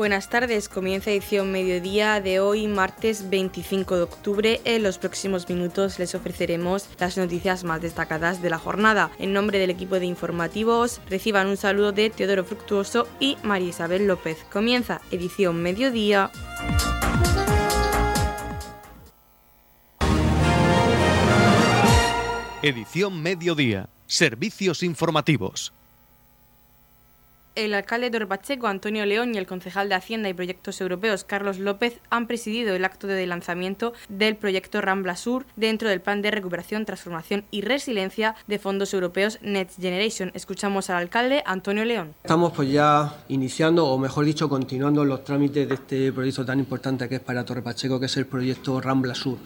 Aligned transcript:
Buenas 0.00 0.30
tardes, 0.30 0.70
comienza 0.70 1.10
edición 1.10 1.52
mediodía 1.52 2.22
de 2.22 2.40
hoy, 2.40 2.66
martes 2.68 3.28
25 3.28 3.96
de 3.96 4.02
octubre. 4.02 4.60
En 4.64 4.82
los 4.82 4.96
próximos 4.96 5.46
minutos 5.46 5.98
les 5.98 6.14
ofreceremos 6.14 6.88
las 6.98 7.18
noticias 7.18 7.64
más 7.64 7.82
destacadas 7.82 8.40
de 8.40 8.48
la 8.48 8.56
jornada. 8.56 9.10
En 9.18 9.34
nombre 9.34 9.58
del 9.58 9.68
equipo 9.68 10.00
de 10.00 10.06
informativos, 10.06 11.02
reciban 11.10 11.48
un 11.48 11.58
saludo 11.58 11.92
de 11.92 12.08
Teodoro 12.08 12.44
Fructuoso 12.44 13.08
y 13.20 13.36
María 13.42 13.68
Isabel 13.68 14.06
López. 14.06 14.38
Comienza 14.50 15.02
edición 15.10 15.60
mediodía. 15.60 16.30
Edición 22.62 23.22
mediodía. 23.22 23.90
Servicios 24.06 24.82
informativos 24.82 25.74
el 27.64 27.74
alcalde 27.74 28.10
de 28.10 28.26
Pacheco, 28.26 28.66
Antonio 28.66 29.04
León, 29.04 29.34
y 29.34 29.38
el 29.38 29.46
concejal 29.46 29.88
de 29.88 29.94
Hacienda 29.94 30.28
y 30.28 30.34
Proyectos 30.34 30.80
Europeos, 30.80 31.24
Carlos 31.24 31.58
López, 31.58 32.00
han 32.08 32.26
presidido 32.26 32.74
el 32.74 32.84
acto 32.84 33.06
de 33.06 33.26
lanzamiento 33.26 33.92
del 34.08 34.36
proyecto 34.36 34.80
Rambla 34.80 35.16
Sur 35.16 35.44
dentro 35.56 35.88
del 35.88 36.00
Plan 36.00 36.22
de 36.22 36.30
Recuperación, 36.30 36.86
Transformación 36.86 37.44
y 37.50 37.60
Resiliencia 37.62 38.34
de 38.46 38.58
Fondos 38.58 38.94
Europeos 38.94 39.38
Next 39.42 39.80
Generation. 39.80 40.30
Escuchamos 40.34 40.90
al 40.90 40.96
alcalde, 40.96 41.42
Antonio 41.44 41.84
León. 41.84 42.14
Estamos 42.22 42.52
pues 42.52 42.70
ya 42.70 43.24
iniciando, 43.28 43.86
o 43.86 43.98
mejor 43.98 44.24
dicho, 44.24 44.48
continuando 44.48 45.04
los 45.04 45.24
trámites 45.24 45.68
de 45.68 45.74
este 45.74 46.12
proyecto 46.12 46.44
tan 46.44 46.58
importante 46.58 47.08
que 47.08 47.16
es 47.16 47.20
para 47.20 47.44
Torre 47.44 47.62
Pacheco, 47.62 48.00
que 48.00 48.06
es 48.06 48.16
el 48.16 48.26
proyecto 48.26 48.80
Rambla 48.80 49.14
Sur 49.14 49.38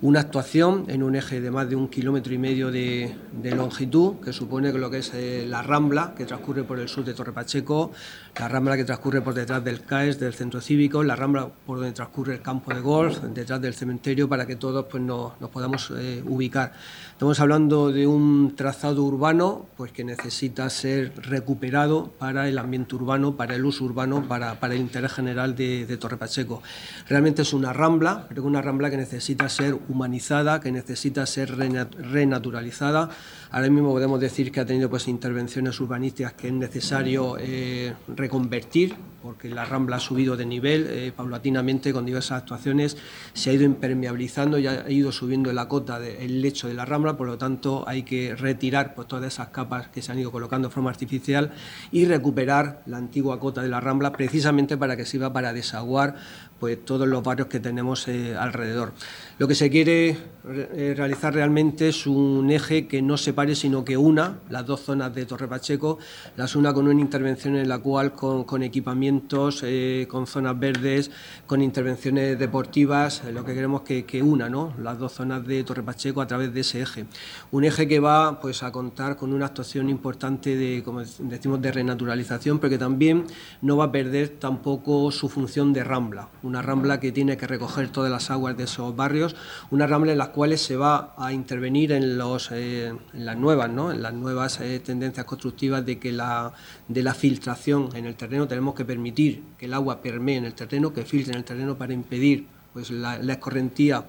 una 0.00 0.20
actuación 0.20 0.84
en 0.88 1.02
un 1.02 1.16
eje 1.16 1.40
de 1.40 1.50
más 1.50 1.68
de 1.68 1.74
un 1.74 1.88
kilómetro 1.88 2.32
y 2.32 2.38
medio 2.38 2.70
de, 2.70 3.16
longitud, 3.56 4.16
que 4.24 4.32
supone 4.32 4.72
lo 4.72 4.90
que 4.90 4.98
es 4.98 5.12
eh, 5.14 5.44
la 5.48 5.62
rambla 5.62 6.14
que 6.16 6.24
transcurre 6.24 6.62
por 6.62 6.78
el 6.78 6.88
sur 6.88 7.04
de 7.04 7.14
Torre 7.14 7.32
Pacheco, 7.32 7.90
la 8.38 8.46
rambla 8.46 8.76
que 8.76 8.84
transcurre 8.84 9.20
por 9.22 9.34
detrás 9.34 9.64
del 9.64 9.82
CAES, 9.82 10.20
del 10.20 10.34
centro 10.34 10.60
cívico, 10.60 11.02
la 11.02 11.16
rambla 11.16 11.48
por 11.66 11.78
donde 11.78 11.92
transcurre 11.92 12.34
el 12.34 12.42
campo 12.42 12.72
de 12.72 12.80
golf, 12.80 13.18
detrás 13.22 13.60
del 13.60 13.74
cementerio, 13.74 14.28
para 14.28 14.46
que 14.46 14.54
todos 14.54 14.86
pues, 14.88 15.02
nos, 15.02 15.32
podamos 15.50 15.92
eh, 15.96 16.22
ubicar. 16.24 16.72
Estamos 17.12 17.40
hablando 17.40 17.90
de 17.90 18.06
un 18.06 18.54
trazado 18.54 19.02
urbano 19.02 19.66
pues, 19.76 19.90
que 19.90 20.04
necesita 20.04 20.70
ser 20.70 21.12
recuperado 21.16 22.12
para 22.18 22.48
el 22.48 22.58
ambiente 22.58 22.94
urbano, 22.94 23.36
para 23.36 23.56
el 23.56 23.64
uso 23.64 23.84
urbano, 23.84 24.28
para, 24.28 24.56
el 24.62 24.76
interés 24.76 25.12
general 25.12 25.56
de, 25.56 25.86
de 25.86 25.96
Torre 25.96 26.16
Pacheco. 26.16 26.62
Realmente 27.08 27.42
es 27.42 27.52
una 27.52 27.72
rambla, 27.72 28.26
pero 28.28 28.44
una 28.44 28.62
rambla 28.62 28.90
que 28.90 28.96
necesita 28.96 29.48
ser 29.48 29.76
humanizada, 29.88 30.60
que 30.60 30.70
necesita 30.70 31.26
ser 31.26 31.56
renaturalizada. 31.56 33.10
Ahora 33.50 33.70
mismo 33.70 33.90
podemos 33.90 34.20
decir 34.20 34.52
que 34.52 34.60
ha 34.60 34.66
tenido 34.66 34.90
pues, 34.90 35.08
intervenciones 35.08 35.80
urbanísticas 35.80 36.34
que 36.34 36.48
es 36.48 36.52
necesario 36.52 37.36
eh, 37.38 37.94
reconvertir, 38.08 38.94
porque 39.22 39.48
la 39.48 39.64
Rambla 39.64 39.96
ha 39.96 40.00
subido 40.00 40.36
de 40.36 40.46
nivel 40.46 40.86
eh, 40.88 41.12
paulatinamente 41.14 41.92
con 41.92 42.06
diversas 42.06 42.42
actuaciones, 42.42 42.96
se 43.32 43.50
ha 43.50 43.52
ido 43.52 43.64
impermeabilizando 43.64 44.58
y 44.58 44.66
ha 44.66 44.88
ido 44.90 45.12
subiendo 45.12 45.52
la 45.52 45.68
cota 45.68 45.98
del 45.98 46.40
lecho 46.40 46.68
de 46.68 46.74
la 46.74 46.84
Rambla, 46.84 47.16
por 47.16 47.26
lo 47.26 47.38
tanto 47.38 47.84
hay 47.88 48.02
que 48.02 48.36
retirar 48.36 48.94
pues, 48.94 49.08
todas 49.08 49.32
esas 49.32 49.48
capas 49.48 49.88
que 49.88 50.02
se 50.02 50.12
han 50.12 50.18
ido 50.18 50.30
colocando 50.30 50.68
de 50.68 50.74
forma 50.74 50.90
artificial 50.90 51.52
y 51.90 52.04
recuperar 52.04 52.82
la 52.86 52.98
antigua 52.98 53.40
cota 53.40 53.62
de 53.62 53.68
la 53.68 53.80
Rambla 53.80 54.12
precisamente 54.12 54.76
para 54.76 54.96
que 54.96 55.04
sirva 55.04 55.32
para 55.32 55.52
desaguar 55.52 56.16
pues, 56.58 56.84
todos 56.84 57.06
los 57.06 57.22
barrios 57.22 57.48
que 57.48 57.60
tenemos 57.60 58.08
eh, 58.08 58.34
alrededor. 58.36 58.92
Lo 59.38 59.46
que 59.46 59.54
se 59.54 59.70
quiere 59.70 60.16
eh, 60.48 60.94
realizar 60.96 61.32
realmente 61.32 61.88
es 61.88 62.06
un 62.06 62.50
eje 62.50 62.88
que 62.88 63.00
no 63.02 63.16
separe, 63.16 63.54
sino 63.54 63.84
que 63.84 63.96
una 63.96 64.38
las 64.50 64.66
dos 64.66 64.80
zonas 64.80 65.14
de 65.14 65.24
Torre 65.26 65.46
Pacheco, 65.46 65.98
las 66.36 66.56
una 66.56 66.74
con 66.74 66.88
una 66.88 67.00
intervención 67.00 67.56
en 67.56 67.68
la 67.68 67.78
cual 67.78 68.12
con, 68.12 68.62
equipamientos, 68.62 69.62
eh, 69.64 70.06
con 70.10 70.26
zonas 70.26 70.58
verdes, 70.58 71.10
con 71.46 71.62
intervenciones 71.62 72.38
deportivas, 72.38 73.22
lo 73.32 73.44
que 73.44 73.54
queremos 73.54 73.82
que, 73.82 74.04
que 74.04 74.22
una 74.22 74.48
¿no? 74.48 74.74
las 74.82 74.98
dos 74.98 75.12
zonas 75.12 75.46
de 75.46 75.62
Torre 75.62 75.82
Pacheco 75.84 76.20
a 76.20 76.26
través 76.26 76.52
de 76.52 76.60
ese 76.60 76.80
eje. 76.80 77.06
Un 77.52 77.64
eje 77.64 77.86
que 77.86 78.00
va 78.00 78.40
pues, 78.40 78.64
a 78.64 78.72
contar 78.72 79.16
con 79.16 79.32
una 79.32 79.46
actuación 79.46 79.88
importante 79.88 80.56
de, 80.56 80.82
decimos, 81.20 81.62
de 81.62 81.70
renaturalización, 81.70 82.58
pero 82.58 82.70
que 82.70 82.78
también 82.78 83.24
no 83.62 83.76
va 83.76 83.84
a 83.84 83.92
perder 83.92 84.30
tampoco 84.40 85.12
su 85.12 85.28
función 85.28 85.72
de 85.72 85.84
rambla 85.84 86.28
una 86.48 86.62
rambla 86.62 86.98
que 86.98 87.12
tiene 87.12 87.36
que 87.36 87.46
recoger 87.46 87.90
todas 87.90 88.10
las 88.10 88.30
aguas 88.30 88.56
de 88.56 88.64
esos 88.64 88.96
barrios, 88.96 89.36
una 89.70 89.86
rambla 89.86 90.12
en 90.12 90.18
las 90.18 90.28
cuales 90.28 90.62
se 90.62 90.76
va 90.76 91.14
a 91.16 91.32
intervenir 91.32 91.92
en, 91.92 92.18
los, 92.18 92.50
eh, 92.50 92.88
en 92.88 93.24
las 93.26 93.36
nuevas, 93.36 93.70
¿no? 93.70 93.92
en 93.92 94.02
las 94.02 94.14
nuevas 94.14 94.60
eh, 94.60 94.80
tendencias 94.80 95.26
constructivas 95.26 95.84
de 95.84 95.98
que 95.98 96.10
la, 96.10 96.52
de 96.88 97.02
la 97.02 97.14
filtración 97.14 97.90
en 97.94 98.06
el 98.06 98.14
terreno 98.14 98.48
tenemos 98.48 98.74
que 98.74 98.84
permitir 98.84 99.42
que 99.58 99.66
el 99.66 99.74
agua 99.74 100.00
permee 100.00 100.36
en 100.36 100.46
el 100.46 100.54
terreno, 100.54 100.92
que 100.92 101.04
filtre 101.04 101.32
en 101.32 101.38
el 101.38 101.44
terreno 101.44 101.76
para 101.76 101.92
impedir 101.92 102.46
pues, 102.72 102.90
la, 102.90 103.18
la 103.18 103.34
escorrentía 103.34 104.06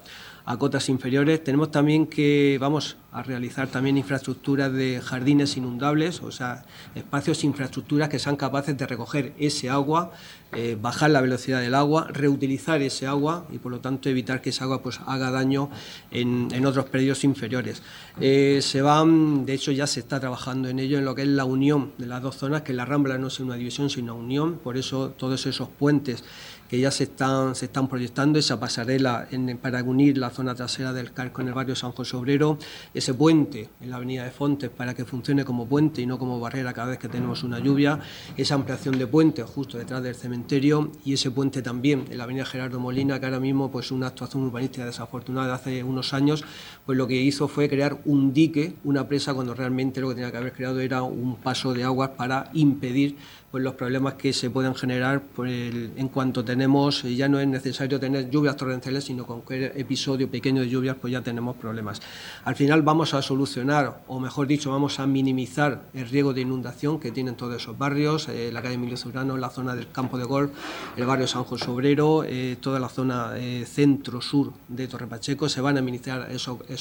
a 0.50 0.58
cotas 0.58 0.88
inferiores. 0.88 1.44
Tenemos 1.44 1.70
también 1.70 2.08
que 2.08 2.58
vamos 2.60 2.96
a 3.12 3.22
realizar 3.22 3.68
también 3.68 3.96
infraestructuras 3.96 4.72
de 4.72 5.00
jardines 5.00 5.56
inundables, 5.56 6.22
o 6.22 6.32
sea, 6.32 6.64
espacios, 6.96 7.44
infraestructuras 7.44 8.08
que 8.08 8.18
sean 8.18 8.34
capaces 8.34 8.76
de 8.76 8.84
recoger 8.84 9.32
ese 9.38 9.70
agua, 9.70 10.10
eh, 10.52 10.76
bajar 10.80 11.10
la 11.10 11.20
velocidad 11.20 11.60
del 11.60 11.76
agua, 11.76 12.08
reutilizar 12.10 12.82
ese 12.82 13.06
agua 13.06 13.46
y 13.52 13.58
por 13.58 13.70
lo 13.70 13.78
tanto 13.78 14.08
evitar 14.08 14.42
que 14.42 14.50
esa 14.50 14.64
agua 14.64 14.82
pues 14.82 14.98
haga 15.06 15.30
daño 15.30 15.70
en, 16.10 16.66
otros 16.66 16.86
predios 16.86 17.22
inferiores. 17.22 17.82
Eh, 18.20 18.58
se 18.60 18.82
van, 18.82 19.46
de 19.46 19.54
hecho 19.54 19.70
ya 19.70 19.86
se 19.86 20.00
está 20.00 20.18
trabajando 20.18 20.68
en 20.68 20.80
ello, 20.80 20.98
en 20.98 21.04
lo 21.04 21.14
que 21.14 21.22
es 21.22 21.28
la 21.28 21.44
unión 21.44 21.92
de 21.96 22.06
las 22.06 22.22
dos 22.22 22.36
zonas, 22.36 22.62
que 22.62 22.72
la 22.72 22.84
Rambla 22.84 23.18
no 23.18 23.28
es 23.28 23.38
una 23.38 23.54
división 23.54 23.88
sino 23.88 24.14
una 24.16 24.24
unión, 24.24 24.58
por 24.58 24.76
eso 24.76 25.10
todos 25.10 25.46
esos 25.46 25.68
puentes 25.68 26.24
que 26.70 26.78
ya 26.78 26.92
se 26.92 27.02
están, 27.02 27.56
se 27.56 27.64
están 27.64 27.88
proyectando, 27.88 28.38
esa 28.38 28.60
pasarela 28.60 29.26
para 29.60 29.82
unir 29.82 30.16
la 30.16 30.30
zona 30.30 30.54
trasera 30.54 30.92
del 30.92 31.12
CAR 31.12 31.32
con 31.32 31.48
el 31.48 31.52
barrio 31.52 31.74
San 31.74 31.90
José 31.90 32.16
Obrero, 32.16 32.58
ese 32.94 33.12
puente 33.12 33.70
en 33.80 33.90
la 33.90 33.96
avenida 33.96 34.22
de 34.22 34.30
Fontes 34.30 34.70
para 34.70 34.94
que 34.94 35.04
funcione 35.04 35.44
como 35.44 35.66
puente 35.66 36.00
y 36.00 36.06
no 36.06 36.16
como 36.16 36.38
barrera 36.38 36.72
cada 36.72 36.90
vez 36.90 37.00
que 37.00 37.08
tenemos 37.08 37.42
una 37.42 37.58
lluvia, 37.58 37.98
esa 38.36 38.54
ampliación 38.54 38.98
de 38.98 39.08
puente 39.08 39.42
justo 39.42 39.78
detrás 39.78 40.00
del 40.04 40.14
cementerio 40.14 40.92
y 41.04 41.14
ese 41.14 41.32
puente 41.32 41.60
también 41.60 42.04
en 42.08 42.18
la 42.18 42.22
avenida 42.22 42.44
Gerardo 42.44 42.78
Molina, 42.78 43.18
que 43.18 43.26
ahora 43.26 43.40
mismo 43.40 43.72
pues 43.72 43.90
una 43.90 44.06
actuación 44.06 44.44
urbanística 44.44 44.86
desafortunada 44.86 45.48
de 45.48 45.52
hace 45.54 45.82
unos 45.82 46.14
años, 46.14 46.44
pues 46.90 46.98
lo 46.98 47.06
que 47.06 47.14
hizo 47.14 47.46
fue 47.46 47.68
crear 47.68 48.00
un 48.04 48.34
dique, 48.34 48.74
una 48.82 49.06
presa, 49.06 49.32
cuando 49.32 49.54
realmente 49.54 50.00
lo 50.00 50.08
que 50.08 50.16
tenía 50.16 50.32
que 50.32 50.38
haber 50.38 50.52
creado 50.52 50.80
era 50.80 51.04
un 51.04 51.36
paso 51.36 51.72
de 51.72 51.84
aguas 51.84 52.10
para 52.16 52.50
impedir 52.52 53.14
pues 53.50 53.64
los 53.64 53.74
problemas 53.74 54.14
que 54.14 54.32
se 54.32 54.48
pueden 54.48 54.76
generar 54.76 55.22
en 55.38 56.08
cuanto 56.08 56.44
tenemos, 56.44 57.02
ya 57.02 57.28
no 57.28 57.40
es 57.40 57.48
necesario 57.48 57.98
tener 57.98 58.30
lluvias 58.30 58.56
torrenciales, 58.56 59.04
sino 59.04 59.26
con 59.26 59.40
cualquier 59.40 59.72
episodio 59.76 60.30
pequeño 60.30 60.62
de 60.62 60.68
lluvias, 60.68 60.96
pues 61.00 61.12
ya 61.12 61.20
tenemos 61.20 61.56
problemas. 61.56 62.00
Al 62.44 62.54
final 62.54 62.82
vamos 62.82 63.12
a 63.12 63.22
solucionar, 63.22 64.02
o 64.06 64.20
mejor 64.20 64.46
dicho, 64.46 64.70
vamos 64.70 65.00
a 65.00 65.06
minimizar 65.06 65.82
el 65.94 66.08
riesgo 66.08 66.32
de 66.32 66.42
inundación 66.42 67.00
que 67.00 67.10
tienen 67.10 67.34
todos 67.34 67.56
esos 67.56 67.76
barrios, 67.76 68.28
eh, 68.28 68.50
la 68.52 68.62
calle 68.62 68.74
Emilio 68.74 68.96
Zurano, 68.96 69.36
la 69.36 69.50
zona 69.50 69.74
del 69.74 69.90
campo 69.90 70.16
de 70.16 70.24
golf, 70.24 70.52
el 70.96 71.06
barrio 71.06 71.26
San 71.26 71.42
José 71.42 71.68
Obrero, 71.68 72.22
eh, 72.24 72.56
toda 72.60 72.78
la 72.78 72.88
zona 72.88 73.32
eh, 73.36 73.64
centro-sur 73.66 74.52
de 74.68 74.86
Torre 74.86 75.08
Pacheco, 75.08 75.48
se 75.48 75.60
van 75.60 75.76
a 75.76 75.82
minimizar 75.82 76.30
esos... 76.30 76.58
Eso, 76.68 76.79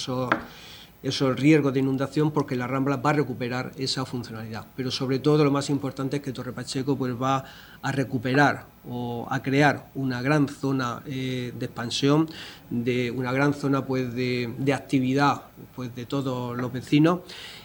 esos 1.02 1.40
riesgos 1.40 1.74
de 1.74 1.80
inundación 1.80 2.32
porque 2.32 2.56
la 2.56 2.68
Rambla 2.68 2.98
va 2.98 3.12
a 3.12 3.14
recuperar 3.14 3.72
esa 3.78 4.06
funcionalidad. 4.06 4.66
Pero 4.76 4.92
sobre 4.92 5.20
todo 5.20 5.44
lo 5.44 5.52
más 5.52 5.70
importante 5.70 6.18
es 6.18 6.24
que 6.24 6.34
Torre 6.34 6.52
Pacheco 6.52 6.98
pues, 6.98 7.14
va 7.14 7.46
a 7.82 7.92
recuperar 7.92 8.66
o 8.88 9.28
a 9.30 9.42
crear 9.42 9.90
una 9.96 10.22
gran 10.22 10.48
zona 10.48 11.02
eh, 11.06 11.54
de 11.58 11.66
expansión, 11.66 12.30
de 12.70 13.12
una 13.12 13.32
gran 13.32 13.54
zona 13.54 13.86
pues, 13.86 14.14
de, 14.14 14.54
de, 14.58 14.74
actividad 14.74 15.44
pues, 15.76 15.96
de 15.96 16.06
todos 16.06 16.58
los 16.58 16.72
vecinos 16.72 17.22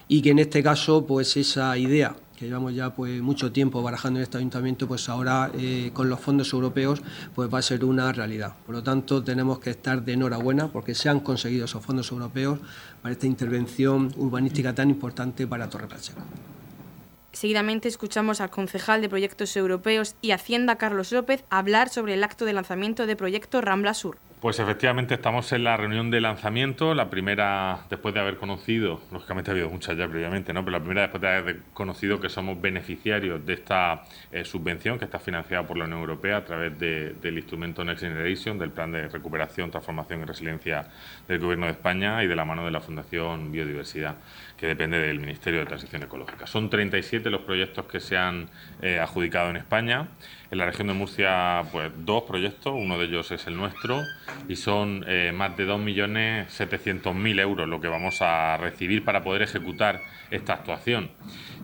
y 0.07 0.23
que 0.23 0.31
en 0.31 0.39
este 0.39 0.63
caso 0.63 1.07
pues 1.07 1.37
esa 1.37 1.77
idea 1.79 2.15
que 2.37 2.47
llevamos 2.47 2.75
ya 2.75 2.95
pues 2.95 3.23
mucho 3.23 3.53
tiempo 3.53 3.83
barajando 3.83 4.19
en 4.19 4.25
este 4.25 4.39
ayuntamiento, 4.39 4.89
pues 4.89 5.09
ahora 5.09 5.51
eh, 5.55 5.91
con 5.93 6.09
los 6.09 6.21
fondos 6.21 6.53
europeos 6.53 7.03
pues 7.35 7.53
va 7.53 7.59
a 7.59 7.63
ser 7.63 7.85
una 7.85 8.13
realidad. 8.13 8.55
Por 8.67 8.75
lo 8.75 8.83
tanto, 8.83 9.23
tenemos 9.23 9.59
que 9.59 9.71
estar 9.71 10.03
de 10.05 10.15
enhorabuena 10.15 10.69
porque 10.69 10.95
se 10.95 11.09
han 11.09 11.21
conseguido 11.21 11.65
esos 11.65 11.85
fondos 11.85 12.11
europeos 12.11 12.59
para 13.03 13.13
esta 13.13 13.27
intervención 13.27 14.13
urbanística 14.17 14.75
tan 14.75 14.91
importante 14.91 15.47
para 15.47 15.69
Torre 15.69 15.87
Pacheco. 15.87 16.21
Seguidamente 17.33 17.89
escuchamos 17.89 18.41
al 18.41 18.51
concejal 18.51 19.01
de 19.01 19.09
Proyectos 19.09 19.57
Europeos 19.57 20.15
y 20.23 20.31
Hacienda, 20.31 20.77
Carlos 20.77 21.11
López, 21.11 21.45
hablar 21.51 21.89
sobre 21.89 22.15
el 22.15 22.23
acto 22.23 22.45
de 22.45 22.53
lanzamiento 22.53 23.07
de 23.07 23.17
Proyecto 23.17 23.61
Rambla 23.61 23.93
Sur. 23.93 24.19
Pues 24.45 24.59
efectivamente 24.59 25.15
estamos 25.15 25.51
en 25.53 25.65
la 25.65 25.75
reunión 25.75 26.11
de 26.11 26.21
lanzamiento, 26.21 26.93
la 26.93 27.09
primera 27.09 27.87
después 27.89 28.13
de 28.13 28.21
haber 28.21 28.37
conocido, 28.37 29.01
lógicamente 29.11 29.51
ha 29.51 29.53
habido 29.53 29.71
muchas 29.71 29.97
ya 29.97 30.07
previamente, 30.07 30.53
¿no? 30.53 30.63
pero 30.63 30.77
la 30.77 30.85
primera 30.85 31.01
después 31.01 31.23
de 31.23 31.29
haber 31.29 31.61
conocido 31.73 32.21
que 32.21 32.29
somos 32.29 32.61
beneficiarios 32.61 33.47
de 33.47 33.55
esta 33.55 34.03
eh, 34.31 34.45
subvención 34.45 34.99
que 34.99 35.07
está 35.07 35.19
financiada 35.19 35.67
por 35.67 35.79
la 35.79 35.85
Unión 35.85 36.01
Europea 36.01 36.37
a 36.37 36.45
través 36.45 36.79
del 36.79 37.39
instrumento 37.39 37.83
Next 37.87 38.03
Generation, 38.03 38.59
del 38.59 38.69
Plan 38.69 38.93
de 38.93 39.09
Recuperación, 39.09 39.71
Transformación 39.71 40.21
y 40.21 40.25
Resiliencia 40.27 40.89
del 41.27 41.39
Gobierno 41.39 41.65
de 41.65 41.73
España 41.73 42.23
y 42.23 42.27
de 42.27 42.37
la 42.37 42.45
mano 42.45 42.67
de 42.67 42.71
la 42.71 42.83
Fundación 42.83 43.51
Biodiversidad, 43.51 44.17
que 44.59 44.67
depende 44.67 44.99
del 44.99 45.21
Ministerio 45.21 45.61
de 45.61 45.65
Transición 45.65 46.03
Ecológica. 46.03 46.47
Son 46.47 46.69
37 46.69 47.31
los 47.31 47.41
proyectos 47.41 47.87
que 47.87 47.99
se 47.99 48.19
han 48.19 48.51
eh, 48.83 48.99
adjudicado 48.99 49.49
en 49.49 49.57
España. 49.57 50.09
En 50.55 50.59
la 50.59 50.67
región 50.67 50.87
de 50.87 50.95
Murcia, 50.95 51.65
pues 51.73 51.91
dos 52.07 52.23
proyectos, 52.23 52.73
uno 52.77 52.97
de 52.97 53.07
ellos 53.07 53.29
es 53.33 53.45
el 53.49 53.57
nuestro, 53.57 54.05
y 54.47 54.55
son 54.55 55.05
eh, 55.09 55.33
más 55.35 55.57
de 55.57 55.67
2.700.000 55.67 57.41
euros 57.41 57.69
lo 57.69 57.81
que 57.81 57.89
vamos 57.89 58.23
a 58.23 58.57
recibir 58.57 59.05
para 59.05 59.25
poder 59.25 59.43
ejecutar 59.43 60.01
esta 60.31 60.55
actuación. 60.55 61.11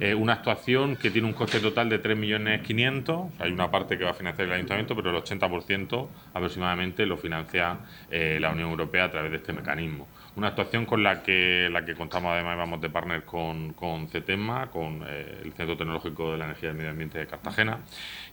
Eh, 0.01 0.15
una 0.15 0.33
actuación 0.33 0.97
que 0.97 1.11
tiene 1.11 1.29
un 1.29 1.35
coste 1.35 1.61
total 1.61 1.89
de 1.89 2.03
3.500.000, 2.03 3.31
hay 3.39 3.53
una 3.53 3.71
parte 3.71 3.97
que 3.97 4.03
va 4.03 4.11
a 4.11 4.15
financiar 4.15 4.49
el 4.49 4.55
Ayuntamiento, 4.55 4.97
pero 4.97 5.11
el 5.11 5.23
80% 5.23 6.09
aproximadamente 6.35 7.07
lo 7.07 7.17
financia 7.17 7.79
eh, 8.11 8.39
la 8.41 8.51
Unión 8.51 8.71
Europea 8.71 9.05
a 9.05 9.11
través 9.11 9.31
de 9.31 9.37
este 9.37 9.53
mecanismo. 9.53 10.09
Una 10.37 10.49
actuación 10.49 10.87
con 10.87 11.03
la 11.03 11.23
que 11.23 11.69
la 11.71 11.85
que 11.85 11.95
contamos 11.95 12.33
además 12.33 12.57
vamos 12.57 12.81
de 12.81 12.89
partner 12.89 13.25
con, 13.25 13.73
con 13.75 14.09
CETEMA, 14.09 14.71
con 14.71 15.05
eh, 15.07 15.43
el 15.45 15.53
Centro 15.53 15.77
Tecnológico 15.77 16.33
de 16.33 16.39
la 16.39 16.45
Energía 16.45 16.69
y 16.69 16.71
el 16.71 16.77
Medio 16.77 16.91
Ambiente 16.91 17.19
de 17.19 17.27
Cartagena, 17.27 17.81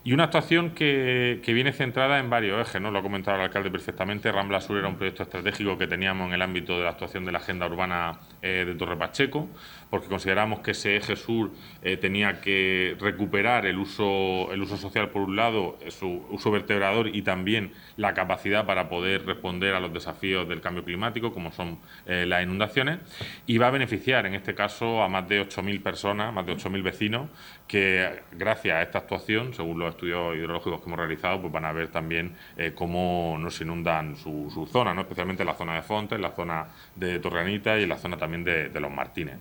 y 0.03 0.13
una 0.13 0.25
actuación 0.25 0.71
que, 0.71 1.41
que, 1.43 1.53
viene 1.53 1.73
centrada 1.73 2.19
en 2.19 2.29
varios 2.29 2.67
ejes, 2.67 2.81
¿no? 2.81 2.91
lo 2.91 2.99
ha 2.99 3.01
comentado 3.01 3.37
el 3.37 3.43
alcalde 3.43 3.69
perfectamente, 3.69 4.31
Rambla 4.31 4.61
Sur 4.61 4.77
era 4.77 4.87
un 4.87 4.95
proyecto 4.95 5.23
estratégico 5.23 5.77
que 5.77 5.87
teníamos 5.87 6.27
en 6.27 6.33
el 6.33 6.41
ámbito 6.41 6.77
de 6.77 6.83
la 6.83 6.91
actuación 6.91 7.25
de 7.25 7.31
la 7.31 7.39
agenda 7.39 7.67
urbana 7.67 8.19
eh, 8.41 8.63
de 8.65 8.75
Torre 8.75 8.95
Pacheco, 8.95 9.49
porque 9.89 10.07
consideramos 10.07 10.59
que 10.59 10.71
ese 10.71 10.97
eje 10.97 11.15
sur 11.15 11.51
eh, 11.81 11.97
tenía 11.97 12.41
que 12.41 12.95
recuperar 12.99 13.65
el 13.65 13.77
uso, 13.77 14.51
el 14.51 14.61
uso 14.61 14.77
social 14.77 15.09
por 15.09 15.23
un 15.23 15.35
lado, 15.35 15.77
su 15.89 16.25
uso 16.29 16.51
vertebrador 16.51 17.07
y 17.15 17.21
también 17.21 17.71
la 17.95 18.13
capacidad 18.13 18.65
para 18.65 18.89
poder 18.89 19.25
responder 19.25 19.73
a 19.73 19.79
los 19.79 19.93
desafíos 19.93 20.47
del 20.47 20.61
cambio 20.61 20.83
climático, 20.83 21.33
como 21.33 21.51
son 21.51 21.79
eh, 22.05 22.25
las 22.27 22.43
inundaciones, 22.43 22.99
y 23.45 23.57
va 23.57 23.67
a 23.67 23.71
beneficiar 23.71 24.25
en 24.25 24.33
este 24.33 24.55
caso 24.55 25.01
a 25.01 25.09
más 25.09 25.27
de 25.27 25.41
8.000 25.41 25.81
personas, 25.81 26.33
más 26.33 26.45
de 26.45 26.53
8.000 26.53 26.83
vecinos, 26.83 27.29
que 27.67 28.21
gracias 28.31 28.77
a 28.77 28.81
esta 28.81 28.99
actuación, 28.99 29.53
según 29.53 29.79
los 29.79 29.89
estudios 29.89 30.35
hidrológicos 30.35 30.79
que 30.79 30.87
hemos 30.87 30.99
realizado, 30.99 31.41
pues 31.41 31.51
van 31.51 31.65
a 31.65 31.71
ver 31.73 31.89
también 31.89 32.35
eh, 32.57 32.71
cómo 32.73 33.37
nos 33.39 33.59
inundan 33.61 34.15
su, 34.15 34.49
su 34.53 34.65
zona, 34.67 34.93
¿no? 34.93 35.01
especialmente 35.01 35.43
la 35.43 35.53
zona 35.53 35.75
de 35.75 35.81
Fontes, 35.81 36.19
la 36.19 36.31
zona 36.31 36.67
de 36.95 37.19
Torreanita 37.19 37.77
y 37.77 37.85
la 37.85 37.97
zona 37.97 38.17
también 38.17 38.43
de, 38.43 38.69
de 38.69 38.79
Los 38.79 38.91
Martínez. 38.91 39.37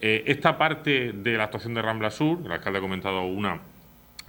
Eh, 0.00 0.24
esta 0.26 0.58
parte 0.58 1.12
de 1.12 1.36
la 1.36 1.44
actuación 1.44 1.74
de 1.74 1.82
Rambla 1.82 2.10
Sur, 2.10 2.40
el 2.44 2.50
alcalde 2.50 2.78
ha 2.78 2.82
comentado 2.82 3.22
una 3.22 3.60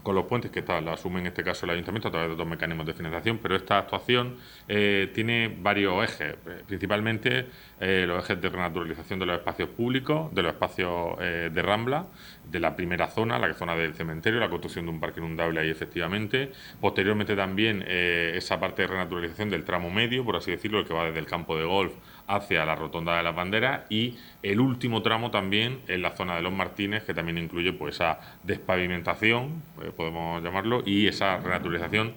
con 0.03 0.15
los 0.15 0.25
puentes 0.25 0.51
que 0.51 0.59
está, 0.59 0.81
la 0.81 0.94
asume 0.94 1.21
en 1.21 1.27
este 1.27 1.44
caso 1.44 1.65
el 1.65 1.71
ayuntamiento 1.71 2.09
a 2.09 2.11
través 2.11 2.29
de 2.29 2.35
dos 2.35 2.45
mecanismos 2.45 2.85
de 2.85 2.94
financiación, 2.94 3.39
pero 3.41 3.55
esta 3.55 3.79
actuación 3.79 4.35
eh, 4.67 5.09
tiene 5.13 5.55
varios 5.61 6.03
ejes, 6.03 6.35
eh, 6.45 6.63
principalmente 6.67 7.47
eh, 7.79 8.03
los 8.05 8.23
ejes 8.23 8.41
de 8.41 8.50
renaturalización 8.50 9.19
de 9.19 9.25
los 9.25 9.38
espacios 9.38 9.69
públicos, 9.69 10.33
de 10.35 10.44
los 10.44 10.53
espacios 10.53 11.17
de 11.19 11.61
Rambla, 11.61 12.05
de 12.44 12.59
la 12.59 12.75
primera 12.75 13.07
zona, 13.07 13.39
la 13.39 13.53
zona 13.53 13.75
del 13.75 13.94
cementerio, 13.94 14.39
la 14.39 14.50
construcción 14.50 14.85
de 14.85 14.91
un 14.91 15.00
parque 15.00 15.19
inundable 15.21 15.61
ahí 15.61 15.69
efectivamente, 15.69 16.51
posteriormente 16.81 17.35
también 17.35 17.83
esa 17.88 18.59
parte 18.59 18.81
de 18.81 18.89
renaturalización 18.89 19.49
del 19.49 19.63
tramo 19.63 19.89
medio, 19.89 20.25
por 20.25 20.35
así 20.35 20.51
decirlo, 20.51 20.79
el 20.79 20.85
que 20.85 20.94
va 20.94 21.06
desde 21.06 21.19
el 21.19 21.25
campo 21.25 21.57
de 21.57 21.63
golf 21.63 21.94
hacia 22.27 22.65
la 22.65 22.75
rotonda 22.75 23.17
de 23.17 23.23
las 23.23 23.35
banderas 23.35 23.81
y 23.89 24.17
el 24.41 24.59
último 24.59 25.01
tramo 25.01 25.31
también 25.31 25.79
en 25.87 26.01
la 26.01 26.11
zona 26.11 26.35
de 26.35 26.41
los 26.41 26.53
Martínez, 26.53 27.03
que 27.03 27.13
también 27.13 27.37
incluye 27.37 27.73
pues 27.73 27.95
esa 27.95 28.19
despavimentación, 28.43 29.61
eh, 29.81 29.91
podemos 29.95 30.43
llamarlo, 30.43 30.83
y 30.85 31.07
esa 31.07 31.37
renaturalización 31.37 32.13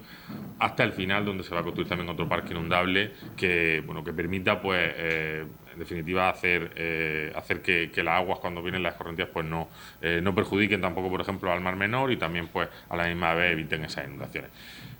hasta 0.59 0.83
el 0.83 0.93
final, 0.93 1.25
donde 1.25 1.43
se 1.43 1.53
va 1.53 1.61
a 1.61 1.63
construir 1.63 1.87
también 1.87 2.09
otro 2.09 2.27
parque 2.27 2.51
inundable 2.51 3.11
que 3.35 3.83
bueno 3.85 4.03
que 4.03 4.13
permita 4.13 4.61
pues 4.61 4.93
eh, 4.95 5.45
en 5.73 5.79
definitiva 5.79 6.29
hacer 6.29 6.71
eh, 6.75 7.31
hacer 7.35 7.61
que, 7.61 7.91
las 8.03 8.15
aguas 8.15 8.39
cuando 8.39 8.61
vienen 8.61 8.83
las 8.83 8.95
corrientes 8.95 9.27
pues 9.27 9.45
no, 9.45 9.69
no 10.21 10.35
perjudiquen 10.35 10.81
tampoco 10.81 11.09
por 11.09 11.21
ejemplo 11.21 11.51
al 11.51 11.61
mar 11.61 11.75
menor 11.75 12.11
y 12.11 12.17
también 12.17 12.47
pues 12.47 12.69
a 12.89 12.95
la 12.95 13.07
misma 13.07 13.33
vez 13.33 13.51
eviten 13.51 13.83
esas 13.83 14.07
inundaciones. 14.07 14.51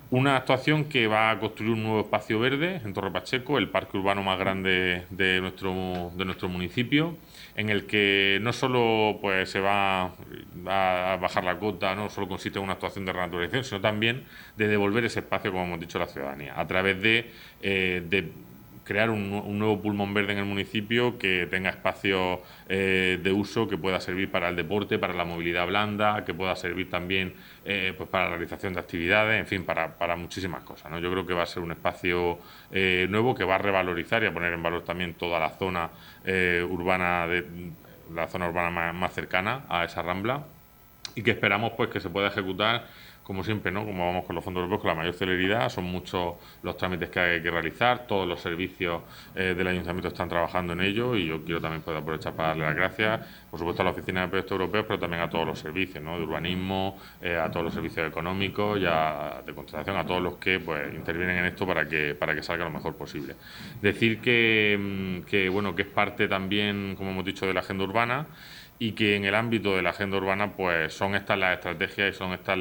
Una 0.09 0.37
actuación 0.37 0.85
que 0.85 1.07
va 1.07 1.31
a 1.31 1.39
construir 1.39 1.73
un 1.73 1.83
nuevo 1.83 1.99
espacio 1.99 2.39
verde 2.39 2.79
en 2.85 2.93
Torre 2.93 3.11
Pacheco, 3.11 3.57
el 3.57 3.67
parque 3.67 3.97
urbano 3.97 4.23
más 4.23 4.39
grande 4.39 5.05
de 5.09 5.41
nuestro, 5.41 6.11
de 6.15 6.23
nuestro 6.23 6.47
municipio, 6.47 7.17
en 7.57 7.69
el 7.69 7.85
que 7.87 8.39
no 8.41 8.53
solo 8.53 9.17
pues, 9.19 9.49
se 9.49 9.59
va, 9.59 10.05
a 10.05 11.17
bajar 11.19 11.43
la 11.43 11.59
cota, 11.59 11.93
no 11.93 12.09
solo 12.09 12.29
consiste 12.29 12.57
en 12.57 12.63
una 12.63 12.73
actuación 12.73 13.03
de 13.03 13.11
renaturalización, 13.11 13.65
sino 13.65 13.81
también 13.81 14.23
de 14.55 14.69
devolver 14.69 15.03
ese 15.03 15.19
espacio, 15.19 15.51
como 15.51 15.65
hemos 15.65 15.79
dicho, 15.81 15.97
a 15.97 16.01
la 16.01 16.07
ciudadanía, 16.07 16.57
a 16.57 16.65
través 16.65 17.01
de, 17.01 17.29
eh, 17.61 18.01
de 18.07 18.31
crear 18.87 19.09
un, 19.09 19.59
nuevo 19.59 19.81
pulmón 19.81 20.13
verde 20.13 20.31
en 20.31 20.39
el 20.39 20.45
municipio 20.45 21.19
que 21.19 21.45
tenga 21.51 21.69
espacios 21.69 22.39
eh, 22.69 23.19
de 23.21 23.31
uso 23.33 23.67
que 23.67 23.77
pueda 23.77 23.99
servir 23.99 24.31
para 24.31 24.47
el 24.47 24.55
deporte, 24.55 24.97
para 24.97 25.13
la 25.13 25.25
movilidad 25.25 25.67
blanda, 25.67 26.23
que 26.23 26.33
pueda 26.33 26.55
servir 26.55 26.89
también 26.89 27.33
eh, 27.65 27.93
pues 27.97 28.09
para 28.09 28.25
la 28.25 28.29
realización 28.31 28.73
de 28.73 28.79
actividades, 28.79 29.39
en 29.39 29.45
fin, 29.45 29.65
para, 29.65 29.97
para 29.97 30.15
muchísimas 30.15 30.63
cosas. 30.63 30.89
¿no? 30.89 30.99
Yo 30.99 31.11
creo 31.11 31.27
que 31.27 31.33
va 31.33 31.43
a 31.43 31.45
ser 31.45 31.61
un 31.61 31.71
espacio 31.71 32.39
eh, 32.71 33.07
nuevo 33.09 33.35
que 33.35 33.43
va 33.43 33.55
a 33.55 33.57
revalorizar 33.57 34.23
y 34.23 34.27
a 34.27 34.33
poner 34.33 34.53
en 34.53 34.63
valor 34.63 34.85
también 34.85 35.15
toda 35.15 35.37
la 35.39 35.49
zona 35.49 35.89
urbana 36.69 37.25
de 37.27 37.45
la 38.13 38.27
zona 38.27 38.47
urbana 38.47 38.93
más, 38.93 39.13
cercana 39.13 39.61
a 39.69 39.85
esa 39.85 40.01
rambla 40.01 40.43
y 41.15 41.23
que 41.23 41.31
esperamos 41.31 41.73
pues 41.75 41.89
que 41.89 41.99
se 41.99 42.09
pueda 42.09 42.27
ejecutar 42.27 42.85
como 43.27 43.43
siempre, 43.43 43.73
¿no? 43.73 43.83
Como 43.83 44.05
vamos 44.05 44.23
con 44.23 44.35
los 44.35 44.45
fondos 44.45 44.61
europeos, 44.61 44.83
con 44.83 44.87
la 44.87 44.95
mayor 44.95 45.13
celeridad, 45.13 45.67
son 45.67 45.83
muchos 45.83 46.35
los 46.63 46.77
trámites 46.77 47.09
que 47.09 47.19
hay 47.19 47.43
que 47.43 47.51
realizar, 47.51 48.07
todos 48.07 48.25
los 48.25 48.39
servicios 48.39 49.01
eh, 49.35 49.53
del 49.53 49.67
ayuntamiento 49.67 50.07
están 50.07 50.29
trabajando 50.29 50.71
en 50.71 50.79
ello 50.79 51.13
y 51.13 51.27
yo 51.27 51.43
quiero 51.43 51.59
también 51.59 51.81
poder 51.81 51.99
aprovechar 51.99 52.33
para 52.33 52.49
darle 52.49 52.63
las 52.63 52.75
gracias, 52.75 53.27
por 53.51 53.59
supuesto 53.59 53.81
a 53.81 53.85
la 53.85 53.91
Oficina 53.91 54.21
de 54.21 54.27
Proyectos 54.29 54.53
Europeos, 54.53 54.85
pero 54.87 54.97
también 54.97 55.21
a 55.23 55.29
todos 55.29 55.45
los 55.45 55.59
servicios, 55.59 56.01
¿no? 56.01 56.17
De 56.17 56.23
urbanismo, 56.23 56.97
eh, 57.21 57.35
a 57.35 57.51
todos 57.51 57.65
los 57.65 57.73
servicios 57.73 58.07
económicos 58.07 58.79
y 58.79 58.83
de 58.83 59.53
contratación, 59.53 59.97
a 59.97 60.05
todos 60.05 60.21
los 60.21 60.35
que 60.35 60.61
pues 60.61 60.93
intervienen 60.93 61.39
en 61.39 61.45
esto 61.47 61.67
para 61.67 61.85
que, 61.85 62.15
para 62.15 62.33
que 62.33 62.41
salga 62.41 62.63
lo 62.63 62.71
mejor 62.71 62.95
posible. 62.95 63.35
Decir 63.81 64.21
que, 64.21 64.77
mm, 64.79 65.29
que, 65.29 65.49
bueno, 65.49 65.75
que 65.75 65.81
es 65.81 65.89
parte 65.89 66.29
también, 66.29 66.95
como 66.95 67.11
hemos 67.11 67.25
dicho, 67.25 67.45
de 67.45 67.53
la 67.53 67.59
agenda 67.59 67.83
urbana, 67.83 68.25
y 68.79 68.91
que 68.91 69.15
en 69.15 69.25
el 69.25 69.33
ámbito 69.33 69.75
de 69.75 69.81
la 69.81 69.89
agenda 69.89 70.17
urbana 70.17 70.55
pues 70.55 70.93
son 70.93 71.15
estas 71.15 71.39
las 71.39 71.55
estrategias 71.55 72.13
y 72.13 72.17
son 72.17 72.33
estas 72.33 72.59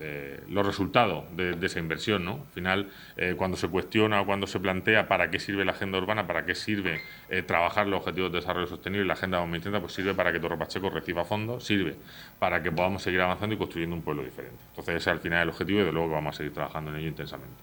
eh, 0.00 0.40
los 0.48 0.66
resultados 0.66 1.24
de, 1.36 1.54
esa 1.60 1.78
inversión. 1.78 2.24
¿no? 2.24 2.32
Al 2.46 2.54
final, 2.54 2.88
eh, 3.16 3.34
cuando 3.36 3.56
se 3.56 3.68
cuestiona 3.68 4.22
o 4.22 4.26
cuando 4.26 4.46
se 4.46 4.58
plantea 4.58 5.06
para 5.06 5.30
qué 5.30 5.38
sirve 5.38 5.66
la 5.66 5.72
agenda 5.72 5.98
urbana, 5.98 6.26
para 6.26 6.46
qué 6.46 6.54
sirve 6.54 7.02
eh, 7.28 7.42
trabajar 7.42 7.86
los 7.86 8.00
objetivos 8.00 8.32
de 8.32 8.38
desarrollo 8.38 8.66
sostenible 8.66 9.04
la 9.04 9.14
agenda 9.14 9.38
2030, 9.38 9.80
pues 9.80 9.92
sirve 9.92 10.14
para 10.14 10.32
que 10.32 10.40
Torre 10.40 10.56
Pacheco 10.56 10.88
reciba 10.88 11.24
fondos, 11.24 11.64
sirve 11.64 11.96
para 12.38 12.62
que 12.62 12.72
podamos 12.72 13.02
seguir 13.02 13.20
avanzando 13.20 13.54
y 13.54 13.58
construyendo 13.58 13.96
un 13.96 14.02
pueblo 14.02 14.22
diferente. 14.22 14.58
Entonces 14.70 14.94
ese 14.94 15.10
es 15.10 15.14
al 15.14 15.20
final 15.20 15.42
el 15.42 15.48
objetivo 15.50 15.80
y 15.80 15.84
de 15.84 15.92
luego 15.92 16.08
vamos 16.08 16.34
a 16.34 16.38
seguir 16.38 16.54
trabajando 16.54 16.90
en 16.90 16.96
ello 16.96 17.08
intensamente. 17.08 17.56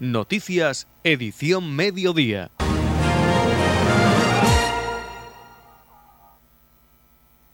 Noticias, 0.00 0.88
edición 1.04 1.76
mediodía. 1.76 2.50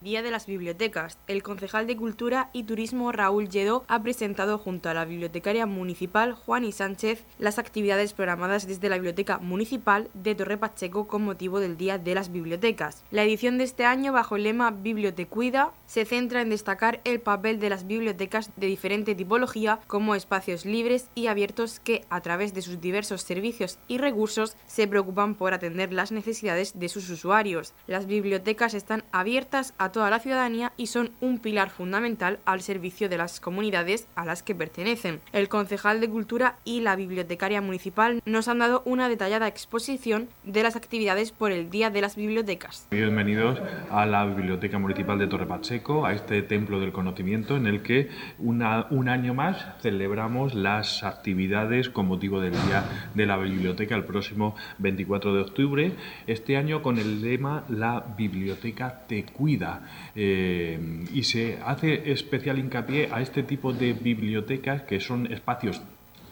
Día 0.01 0.23
de 0.23 0.31
las 0.31 0.47
Bibliotecas. 0.47 1.19
El 1.27 1.43
concejal 1.43 1.89
de 1.89 1.97
Cultura 1.97 2.51
y 2.53 2.63
Turismo 2.63 3.11
Raúl 3.11 3.49
Lledó 3.49 3.85
ha 3.89 4.01
presentado 4.01 4.57
junto 4.57 4.89
a 4.89 4.95
la 4.95 5.05
bibliotecaria 5.05 5.67
municipal 5.67 6.35
Juani 6.35 6.71
Sánchez 6.71 7.25
las 7.41 7.59
actividades 7.59 8.13
programadas 8.13 8.69
desde 8.69 8.89
la 8.89 8.95
Biblioteca 8.95 9.39
Municipal 9.39 10.09
de 10.15 10.37
Torre 10.37 10.57
Pacheco 10.57 11.09
con 11.09 11.25
motivo 11.25 11.59
del 11.59 11.77
Día 11.77 11.99
de 11.99 12.15
las 12.15 12.31
Bibliotecas. 12.31 13.03
La 13.11 13.25
edición 13.25 13.59
de 13.59 13.65
este 13.65 13.85
año, 13.85 14.13
bajo 14.13 14.37
el 14.37 14.45
lema 14.45 14.71
Bibliotecuida, 14.71 15.73
se 15.87 16.05
centra 16.05 16.43
en 16.43 16.51
destacar 16.51 17.01
el 17.03 17.21
papel 17.21 17.59
de 17.59 17.71
las 17.71 17.89
bibliotecas 17.89 18.53
de 18.55 18.69
diferente 18.69 19.17
tipología 19.17 19.81
como 19.89 20.15
espacios 20.15 20.65
libres 20.65 21.09
y 21.17 21.27
abiertos 21.27 21.81
que, 21.81 22.05
a 22.09 22.21
través 22.21 22.55
de 22.55 22.63
sus 22.63 22.81
diversos 22.81 23.23
servicios 23.23 23.81
y 23.89 23.99
recursos, 23.99 24.57
se 24.69 24.87
preocupan 24.87 25.35
por 25.35 25.55
atender 25.55 25.93
las 25.93 26.13
necesidades 26.13 26.79
de 26.79 26.89
sus 26.89 27.11
usuarios. 27.11 27.75
Las 27.89 28.07
bibliotecas 28.07 28.75
están 28.75 29.03
abiertas 29.11 29.75
a 29.77 29.88
toda 29.93 30.11
la 30.11 30.21
ciudadanía 30.21 30.73
y 30.77 30.87
son 30.87 31.11
un 31.21 31.39
pilar 31.39 31.71
fundamental 31.71 32.39
al 32.45 32.61
servicio 32.61 33.09
de 33.09 33.19
las 33.19 33.41
comunidades 33.41 34.07
a 34.15 34.25
las 34.25 34.43
que 34.43 34.55
pertenecen. 34.55 35.21
El 35.33 35.49
concejal 35.49 36.01
de 36.01 36.09
Cultura 36.09 36.57
y 36.65 36.81
la 36.81 36.97
bibliotecaria 36.97 37.61
municipal 37.61 38.21
nos 38.25 38.49
han 38.49 38.59
dado 38.59 38.83
una 38.85 39.09
detallada 39.09 39.49
exposición 39.49 40.29
de 40.45 40.63
las 40.63 40.77
actividades 40.77 41.33
por 41.33 41.53
el 41.53 41.71
Día 41.71 41.91
de 41.91 42.01
las 42.01 42.17
Bibliotecas. 42.17 42.87
Bienvenidos 42.91 43.61
a 43.91 44.07
la 44.07 44.25
Biblioteca 44.25 44.79
Municipal 44.79 45.19
de 45.19 45.27
Torre 45.27 45.47
Pacheco, 45.47 46.07
a 46.07 46.13
este 46.13 46.43
templo 46.43 46.81
del 46.81 46.93
conocimiento 46.93 47.57
en 47.57 47.67
el 47.67 47.83
que 47.83 48.09
un 48.39 48.63
año 48.63 49.35
más 49.35 49.65
celebramos 49.81 50.55
las 50.55 51.03
actividades 51.03 51.89
con 51.89 52.07
motivo 52.07 52.41
del 52.41 52.53
Día 52.53 52.85
de 53.15 53.27
la 53.27 53.37
Biblioteca 53.37 53.95
el 53.95 54.05
próximo 54.05 54.55
24 54.79 55.35
de 55.35 55.41
octubre, 55.41 55.93
este 56.27 56.57
año 56.57 56.83
con 56.83 56.99
el 56.99 57.23
lema 57.23 57.65
La 57.69 58.05
Biblioteca 58.17 59.03
te 59.07 59.25
cuida 59.25 59.78
eh, 60.15 61.07
y 61.13 61.23
se 61.25 61.59
hace 61.65 62.13
especial 62.13 62.59
hincapié 62.59 63.09
a 63.13 63.21
este 63.21 63.43
tipo 63.43 63.73
de 63.73 63.93
bibliotecas 63.93 64.83
que 64.83 65.01
son 65.01 65.33
espacios 65.33 65.83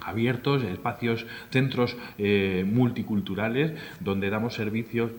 abiertos, 0.06 0.62
espacios, 0.62 1.26
centros 1.50 1.96
eh, 2.16 2.64
multiculturales, 2.66 3.72
donde 4.00 4.30
damos 4.30 4.54
servicios 4.54 5.10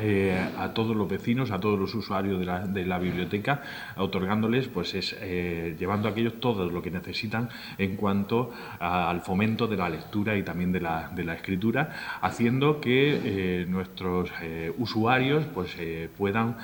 eh, 0.00 0.38
a 0.58 0.72
todos 0.72 0.96
los 0.96 1.06
vecinos, 1.06 1.50
a 1.50 1.60
todos 1.60 1.78
los 1.78 1.94
usuarios 1.94 2.40
de 2.40 2.86
la, 2.86 2.98
biblioteca, 2.98 3.62
otorgándoles, 3.96 4.68
pues 4.68 4.94
es 4.94 5.14
eh, 5.20 5.76
llevando 5.78 6.08
a 6.08 6.12
aquellos 6.12 6.40
todo 6.40 6.70
lo 6.70 6.80
que 6.80 6.90
necesitan 6.90 7.50
en 7.76 7.96
cuanto 7.96 8.52
al 8.80 9.20
fomento 9.20 9.66
de 9.66 9.76
la 9.76 9.90
lectura 9.90 10.36
y 10.36 10.42
también 10.42 10.72
de 10.72 10.80
la, 10.80 11.10
de 11.14 11.24
la 11.24 11.34
escritura, 11.34 12.18
haciendo 12.22 12.80
que 12.80 13.66
nuestros 13.68 14.30
usuarios 14.78 15.44
pues 15.52 15.76
puedan 16.16 16.56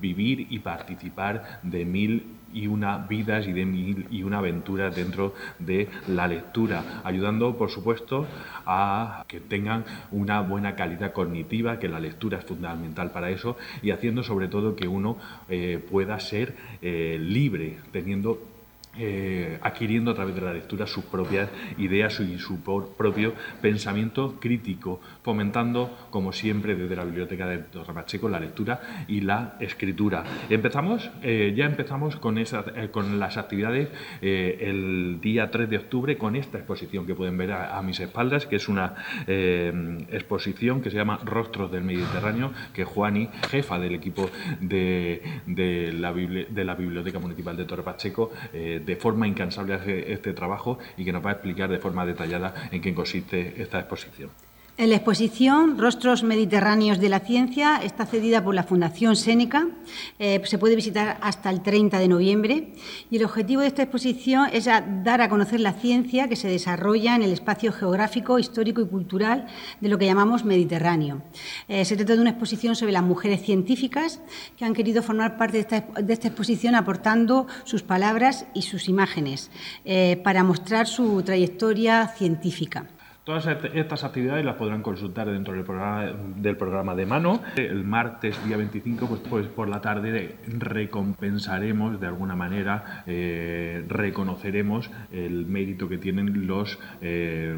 vivir 0.00 0.46
y 0.50 0.58
participar 0.58 1.60
de 1.62 1.84
mil 1.84 2.26
y 2.54 2.66
una 2.66 2.98
vidas 2.98 3.46
y 3.46 4.22
una 4.22 4.38
aventuras 4.38 4.94
dentro 4.94 5.34
de 5.58 5.88
la 6.08 6.26
lectura, 6.26 7.02
ayudando 7.04 7.56
por 7.58 7.70
supuesto 7.70 8.26
a 8.64 9.24
que 9.28 9.40
tengan 9.40 9.84
una 10.12 10.40
buena 10.40 10.74
calidad 10.74 11.12
cognitiva, 11.12 11.78
que 11.78 11.88
la 11.88 12.00
lectura 12.00 12.38
es 12.38 12.44
fundamental 12.44 13.10
para 13.10 13.30
eso, 13.30 13.56
y 13.82 13.90
haciendo 13.90 14.22
sobre 14.22 14.48
todo 14.48 14.76
que 14.76 14.88
uno 14.88 15.18
eh, 15.48 15.84
pueda 15.90 16.18
ser 16.20 16.54
eh, 16.80 17.18
libre, 17.20 17.78
teniendo 17.92 18.53
eh, 18.96 19.58
adquiriendo 19.60 20.12
a 20.12 20.14
través 20.14 20.36
de 20.36 20.40
la 20.40 20.52
lectura 20.52 20.86
sus 20.86 21.04
propias 21.04 21.48
ideas 21.78 22.20
y 22.20 22.38
su 22.38 22.60
propio 22.62 23.34
pensamiento 23.60 24.36
crítico, 24.40 25.00
fomentando, 25.22 26.08
como 26.10 26.32
siempre, 26.32 26.76
desde 26.76 26.94
la 26.94 27.04
Biblioteca 27.04 27.46
de 27.46 27.58
Torre 27.58 27.92
Pacheco, 27.92 28.28
la 28.28 28.38
lectura 28.38 29.04
y 29.08 29.20
la 29.20 29.56
escritura. 29.58 30.22
Empezamos, 30.48 31.10
eh, 31.22 31.54
ya 31.56 31.64
empezamos 31.64 32.16
con, 32.16 32.38
eh, 32.38 32.44
con 32.92 33.18
las 33.18 33.36
actividades 33.36 33.88
el 34.20 35.18
día 35.20 35.50
3 35.50 35.68
de 35.68 35.78
octubre 35.78 36.16
con 36.16 36.36
esta 36.36 36.58
exposición 36.58 37.06
que 37.06 37.14
pueden 37.14 37.36
ver 37.36 37.52
a, 37.52 37.82
mis 37.82 37.98
espaldas, 38.00 38.46
que 38.46 38.56
es 38.56 38.68
una 38.68 38.94
exposición 39.26 40.80
que 40.80 40.90
se 40.90 40.96
llama 40.96 41.18
Rostros 41.24 41.70
del 41.70 41.84
Mediterráneo, 41.84 42.52
que 42.72 42.84
Juani, 42.84 43.28
jefa 43.50 43.78
del 43.78 43.94
equipo 43.94 44.30
de, 44.60 45.22
de, 45.46 45.92
la, 45.92 46.12
de 46.12 46.64
la, 46.64 46.74
Biblioteca 46.74 47.18
Municipal 47.18 47.56
de 47.56 47.64
Torre 47.64 47.82
Pacheco, 47.82 48.30
de 48.84 48.96
forma 48.96 49.26
incansable 49.26 49.74
hace 49.74 50.12
este 50.12 50.32
trabajo 50.32 50.78
y 50.96 51.04
que 51.04 51.12
nos 51.12 51.24
va 51.24 51.30
a 51.30 51.32
explicar 51.34 51.70
de 51.70 51.78
forma 51.78 52.06
detallada 52.06 52.68
en 52.70 52.80
qué 52.80 52.94
consiste 52.94 53.60
esta 53.62 53.80
exposición. 53.80 54.30
La 54.76 54.96
exposición 54.96 55.78
Rostros 55.78 56.24
Mediterráneos 56.24 56.98
de 56.98 57.08
la 57.08 57.20
Ciencia 57.20 57.76
está 57.84 58.06
cedida 58.06 58.42
por 58.42 58.56
la 58.56 58.64
Fundación 58.64 59.14
Séneca. 59.14 59.68
Eh, 60.18 60.42
se 60.44 60.58
puede 60.58 60.74
visitar 60.74 61.16
hasta 61.20 61.48
el 61.50 61.62
30 61.62 62.00
de 62.00 62.08
noviembre. 62.08 62.72
Y 63.08 63.18
el 63.18 63.24
objetivo 63.24 63.60
de 63.60 63.68
esta 63.68 63.84
exposición 63.84 64.48
es 64.52 64.64
dar 64.64 65.20
a 65.20 65.28
conocer 65.28 65.60
la 65.60 65.74
ciencia 65.74 66.26
que 66.26 66.34
se 66.34 66.48
desarrolla 66.48 67.14
en 67.14 67.22
el 67.22 67.32
espacio 67.32 67.72
geográfico, 67.72 68.40
histórico 68.40 68.80
y 68.80 68.88
cultural 68.88 69.46
de 69.80 69.88
lo 69.88 69.96
que 69.96 70.06
llamamos 70.06 70.44
Mediterráneo. 70.44 71.22
Eh, 71.68 71.84
se 71.84 71.94
trata 71.96 72.16
de 72.16 72.20
una 72.20 72.30
exposición 72.30 72.74
sobre 72.74 72.90
las 72.90 73.04
mujeres 73.04 73.42
científicas 73.42 74.20
que 74.56 74.64
han 74.64 74.74
querido 74.74 75.04
formar 75.04 75.36
parte 75.36 75.58
de 75.58 76.12
esta, 76.12 76.26
exposición 76.26 76.74
aportando 76.74 77.46
sus 77.62 77.84
palabras 77.84 78.46
y 78.54 78.62
sus 78.62 78.88
imágenes 78.88 79.52
eh, 79.84 80.20
para 80.24 80.42
mostrar 80.42 80.88
su 80.88 81.22
trayectoria 81.22 82.08
científica. 82.08 82.88
Todas 83.24 83.46
estas 83.46 84.04
actividades 84.04 84.44
las 84.44 84.56
podrán 84.56 84.82
consultar 84.82 85.30
dentro 85.30 85.54
del 85.54 85.64
programa, 85.64 86.12
del 86.36 86.58
programa 86.58 86.94
de 86.94 87.06
mano. 87.06 87.40
El 87.56 87.82
martes, 87.82 88.36
día 88.46 88.58
25, 88.58 89.06
pues, 89.06 89.22
pues 89.22 89.46
por 89.46 89.66
la 89.66 89.80
tarde 89.80 90.36
recompensaremos 90.46 91.98
de 92.02 92.06
alguna 92.06 92.36
manera, 92.36 93.02
eh, 93.06 93.82
reconoceremos 93.88 94.90
el 95.10 95.46
mérito 95.46 95.88
que 95.88 95.96
tienen 95.96 96.46
los 96.46 96.78
eh, 97.00 97.56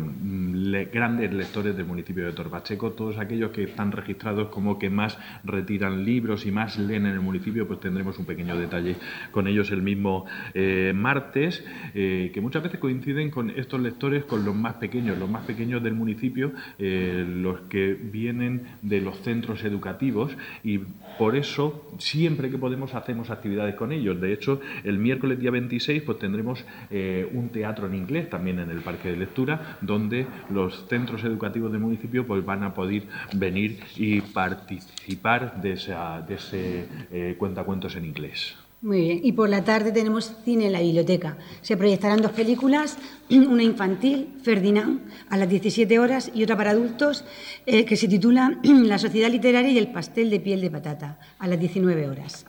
grandes 0.93 1.33
lectores 1.33 1.77
del 1.77 1.87
municipio 1.87 2.25
de 2.27 2.33
Torpacheco, 2.33 2.93
todos 2.93 3.19
aquellos 3.19 3.51
que 3.51 3.65
están 3.65 3.91
registrados 3.91 4.51
como 4.51 4.79
que 4.79 4.89
más 4.89 5.19
retiran 5.43 6.05
libros 6.05 6.47
y 6.47 6.53
más 6.53 6.79
leen 6.79 7.07
en 7.07 7.15
el 7.15 7.21
municipio, 7.21 7.67
pues 7.67 7.81
tendremos 7.81 8.17
un 8.21 8.25
pequeño 8.25 8.57
detalle 8.57 8.95
con 9.33 9.49
ellos 9.49 9.73
el 9.73 9.83
mismo 9.83 10.27
eh, 10.55 10.93
martes, 10.95 11.65
que 11.93 12.39
muchas 12.41 12.63
veces 12.63 12.79
coinciden 12.79 13.33
con 13.33 13.51
estos 13.51 13.81
lectores 13.81 14.25
con 14.27 14.45
los 14.45 14.55
más 14.55 14.75
pequeños, 14.75 15.19
los 15.19 15.29
más 15.29 15.43
pequeños 15.43 15.56
pequeños 15.57 15.83
del 15.83 15.95
municipio, 15.95 16.53
eh, 16.79 17.25
los 17.27 17.61
que 17.63 17.95
vienen 17.95 18.67
de 18.83 19.01
los 19.01 19.19
centros 19.21 19.65
educativos 19.65 20.37
y 20.63 20.81
por 21.19 21.35
eso 21.35 21.89
siempre 21.99 22.51
que 22.51 22.59
podemos 22.59 22.95
hacemos 22.95 23.31
actividades 23.31 23.75
con 23.75 23.91
ellos. 23.91 24.21
De 24.21 24.35
hecho, 24.35 24.61
el 24.85 24.99
miércoles 24.99 25.41
día 25.41 25.51
26 25.51 26.03
pues 26.03 26.19
tendremos 26.19 26.63
eh, 26.91 27.27
un 27.33 27.49
teatro 27.49 27.87
en 27.87 27.95
inglés 27.95 28.29
también 28.29 28.59
en 28.59 28.71
el 28.71 28.81
Parque 28.81 29.09
de 29.11 29.17
Lectura, 29.17 29.79
donde 29.81 30.27
los 30.51 30.87
centros 30.89 31.25
educativos 31.25 31.73
del 31.73 31.81
municipio 31.81 32.27
pues 32.27 32.45
van 32.45 32.63
a 32.63 32.75
poder 32.75 33.05
venir 33.35 33.81
y 33.97 34.21
participar 34.21 35.63
de, 35.63 35.73
ese 35.73 36.85
eh, 37.11 37.35
cuentacuentos 37.39 37.97
en 37.97 38.05
inglés. 38.05 38.66
Muy 38.83 39.01
bien. 39.01 39.21
Y 39.23 39.33
por 39.33 39.49
la 39.49 39.65
tarde 39.65 39.91
tenemos 39.91 40.33
cine 40.45 40.67
en 40.67 40.73
la 40.73 40.81
biblioteca. 40.81 41.39
Se 41.63 41.77
proyectarán 41.77 42.21
dos 42.21 42.33
películas, 42.33 42.99
una 43.31 43.63
infantil, 43.63 44.29
Ferdinand, 44.43 45.01
a 45.31 45.37
las 45.37 45.49
17 45.49 45.99
horas, 45.99 46.31
y 46.35 46.43
otra 46.43 46.57
para 46.57 46.71
adultos, 46.71 47.25
eh, 47.65 47.85
que 47.85 47.97
se 47.97 48.07
titula 48.07 48.59
La 48.63 48.99
sociedad 48.99 49.31
literaria 49.31 49.71
y 49.71 49.79
el 49.79 49.89
pastel 49.89 50.31
de 50.31 50.41
piel 50.41 50.61
de 50.61 50.71
patata, 50.71 51.19
a 51.39 51.49
las 51.49 51.59
19 51.59 52.09
horas. 52.09 52.47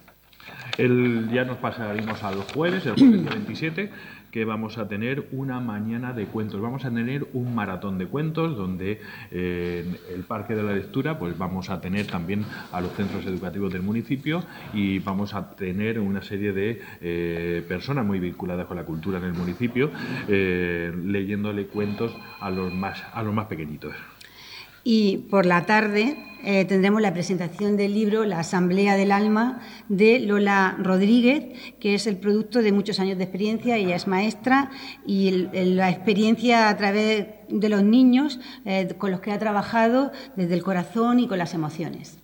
El, 0.77 1.29
ya 1.33 1.43
nos 1.43 1.57
pasaremos 1.57 2.21
al 2.23 2.43
jueves, 2.53 2.85
el 2.85 2.93
jueves 2.93 3.23
27 3.23 3.89
que 4.37 4.45
vamos 4.45 4.77
a 4.77 4.87
tener 4.87 5.29
una 5.31 5.59
mañana 5.59 6.13
de 6.13 6.27
cuentos. 6.27 6.61
Vamos 6.61 6.85
a 6.85 6.91
tener 6.91 7.25
un 7.33 7.55
maratón 7.55 7.97
de 7.97 8.05
cuentos 8.05 8.55
donde 8.55 9.01
eh, 9.31 9.97
en 10.09 10.13
el 10.13 10.25
Parque 10.25 10.53
de 10.53 10.61
la 10.61 10.73
Lectura 10.73 11.17
pues 11.17 11.35
vamos 11.39 11.71
a 11.71 11.81
tener 11.81 12.05
también 12.05 12.45
a 12.71 12.79
los 12.79 12.91
centros 12.91 13.25
educativos 13.25 13.73
del 13.73 13.81
municipio 13.81 14.43
y 14.75 14.99
vamos 14.99 15.33
a 15.33 15.55
tener 15.55 15.99
una 15.99 16.21
serie 16.21 16.53
de 16.53 16.79
eh, 17.01 17.65
personas 17.67 18.05
muy 18.05 18.19
vinculadas 18.19 18.67
con 18.67 18.77
la 18.77 18.85
cultura 18.85 19.17
en 19.17 19.23
el 19.23 19.33
municipio 19.33 19.89
eh, 20.27 20.93
leyéndole 21.03 21.65
cuentos 21.65 22.15
a 22.39 22.51
los 22.51 22.71
más, 22.71 23.03
a 23.15 23.23
los 23.23 23.33
más 23.33 23.47
pequeñitos. 23.47 23.95
Y 24.89 25.17
por 25.29 25.45
la 25.45 25.65
tarde 25.65 26.15
eh, 26.45 26.63
tendremos 26.63 27.01
la 27.01 27.11
presentación 27.11 27.75
del 27.75 27.93
libro 27.93 28.23
La 28.23 28.39
Asamblea 28.39 28.95
del 28.95 29.11
Alma 29.11 29.59
de 29.89 30.21
Lola 30.21 30.77
Rodríguez, 30.79 31.43
que 31.81 31.93
es 31.93 32.07
el 32.07 32.15
producto 32.15 32.61
de 32.61 32.71
muchos 32.71 33.01
años 33.01 33.17
de 33.17 33.25
experiencia. 33.25 33.75
Ella 33.75 33.97
es 33.97 34.07
maestra 34.07 34.71
y 35.05 35.49
la 35.51 35.89
experiencia 35.89 36.69
a 36.69 36.77
través 36.77 37.27
de 37.49 37.67
los 37.67 37.83
niños 37.83 38.39
eh, 38.63 38.87
con 38.97 39.11
los 39.11 39.19
que 39.19 39.33
ha 39.33 39.39
trabajado 39.39 40.13
desde 40.37 40.53
el 40.53 40.63
corazón 40.63 41.19
y 41.19 41.27
con 41.27 41.37
las 41.37 41.53
emociones 41.53 42.17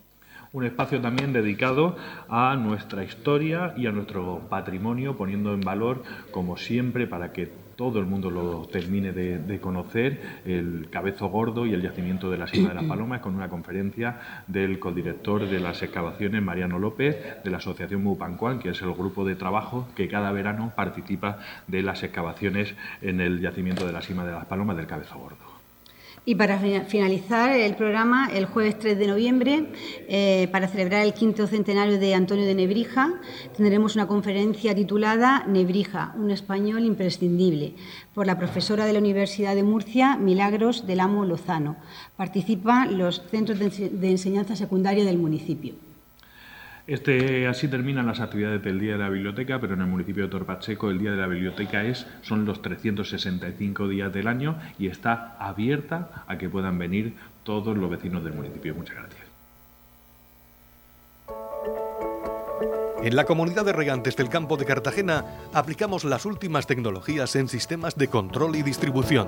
un 0.54 0.64
espacio 0.64 1.02
también 1.02 1.34
dedicado 1.34 1.98
a 2.30 2.56
nuestra 2.56 3.04
historia 3.04 3.74
y 3.76 3.88
a 3.88 3.92
nuestro 3.92 4.48
patrimonio, 4.52 5.18
poniendo 5.18 5.52
en 5.52 5.62
valor, 5.62 6.04
como 6.30 6.58
siempre, 6.58 7.08
para 7.08 7.34
que 7.34 7.52
todo 7.84 8.00
el 8.00 8.06
mundo 8.06 8.32
lo 8.32 8.66
termine 8.72 9.12
de, 9.12 9.60
conocer, 9.60 10.22
el 10.46 10.88
Cabezo 10.90 11.28
Gordo 11.28 11.66
y 11.66 11.74
el 11.74 11.82
yacimiento 11.82 12.32
de 12.32 12.38
la 12.38 12.48
Sima 12.48 12.70
de 12.70 12.76
las 12.76 12.86
Palomas, 12.86 13.20
con 13.20 13.36
una 13.36 13.50
conferencia 13.50 14.22
del 14.48 14.80
codirector 14.80 15.50
de 15.50 15.60
las 15.60 15.84
excavaciones, 15.84 16.42
Mariano 16.42 16.80
López, 16.80 17.44
de 17.44 17.52
la 17.52 17.58
Asociación 17.58 18.02
Mupancuán, 18.02 18.60
que 18.60 18.70
es 18.70 18.82
el 18.82 18.94
grupo 18.94 19.26
de 19.26 19.36
trabajo 19.36 19.90
que 19.98 20.08
cada 20.08 20.32
verano 20.32 20.72
participa 20.78 21.40
de 21.68 21.82
las 21.82 22.04
excavaciones 22.04 22.74
en 23.02 23.20
el 23.20 23.42
yacimiento 23.42 23.86
de 23.86 23.92
la 23.92 24.02
Sima 24.02 24.26
de 24.26 24.32
las 24.32 24.46
Palomas 24.46 24.78
del 24.78 24.88
Cabezo 24.88 25.20
Gordo. 25.20 25.53
Y 26.26 26.36
para 26.36 26.58
finalizar 26.58 27.52
el 27.52 27.76
programa, 27.76 28.30
el 28.34 28.46
jueves 28.46 28.80
3 28.80 28.98
de 28.98 29.08
noviembre, 29.08 29.68
eh, 30.08 30.48
para 30.54 30.70
celebrar 30.70 31.04
el 31.04 31.14
quinto 31.14 31.48
centenario 31.48 32.00
de 32.00 32.16
Antonio 32.16 32.46
de 32.46 32.56
Nebrija, 32.56 33.20
tendremos 33.58 33.96
una 33.96 34.08
conferencia 34.08 34.74
titulada 34.74 35.44
Nebrija, 35.48 36.16
un 36.18 36.32
español 36.32 36.86
imprescindible, 36.86 37.76
por 38.14 38.26
la 38.26 38.38
profesora 38.38 38.86
de 38.86 38.94
la 38.94 39.00
Universidad 39.00 39.54
de 39.54 39.64
Murcia, 39.64 40.16
Milagros 40.16 40.88
del 40.88 41.02
Amo 41.02 41.26
Lozano. 41.26 41.76
Participan 42.16 42.98
los 42.98 43.22
centros 43.30 43.60
de 43.60 44.10
enseñanza 44.10 44.56
secundaria 44.56 45.04
del 45.04 45.18
municipio. 45.18 45.74
Este, 46.86 47.48
así 47.48 47.70
terminan 47.70 48.08
las 48.08 48.20
actividades 48.20 48.62
del 48.62 48.80
Día 48.80 48.94
de 48.94 48.98
la 48.98 49.10
Biblioteca, 49.10 49.60
pero 49.60 49.74
en 49.74 49.82
el 49.82 49.88
municipio 49.88 50.24
de 50.24 50.30
Torpacheco 50.30 50.90
el 50.90 51.00
Día 51.00 51.12
de 51.12 51.18
la 51.18 51.28
Biblioteca 51.28 51.84
es, 51.84 52.06
son 52.22 52.44
los 52.44 52.62
365 52.62 53.88
días 53.88 54.12
del 54.12 54.28
año 54.28 54.58
y 54.78 54.88
está 54.88 55.38
abierta 55.40 56.26
a 56.28 56.38
que 56.38 56.50
puedan 56.50 56.78
venir 56.78 57.14
todos 57.44 57.78
los 57.78 57.90
vecinos 57.90 58.24
del 58.24 58.34
municipio. 58.34 58.76
Muchas 58.76 58.98
gracias. 58.98 59.24
En 63.02 63.16
la 63.16 63.26
comunidad 63.26 63.66
de 63.66 63.74
regantes 63.74 64.16
del 64.16 64.30
campo 64.30 64.58
de 64.58 64.66
Cartagena 64.66 65.26
aplicamos 65.54 66.04
las 66.04 66.26
últimas 66.26 66.68
tecnologías 66.68 67.36
en 67.36 67.48
sistemas 67.48 67.96
de 67.98 68.08
control 68.08 68.56
y 68.56 68.64
distribución 68.64 69.28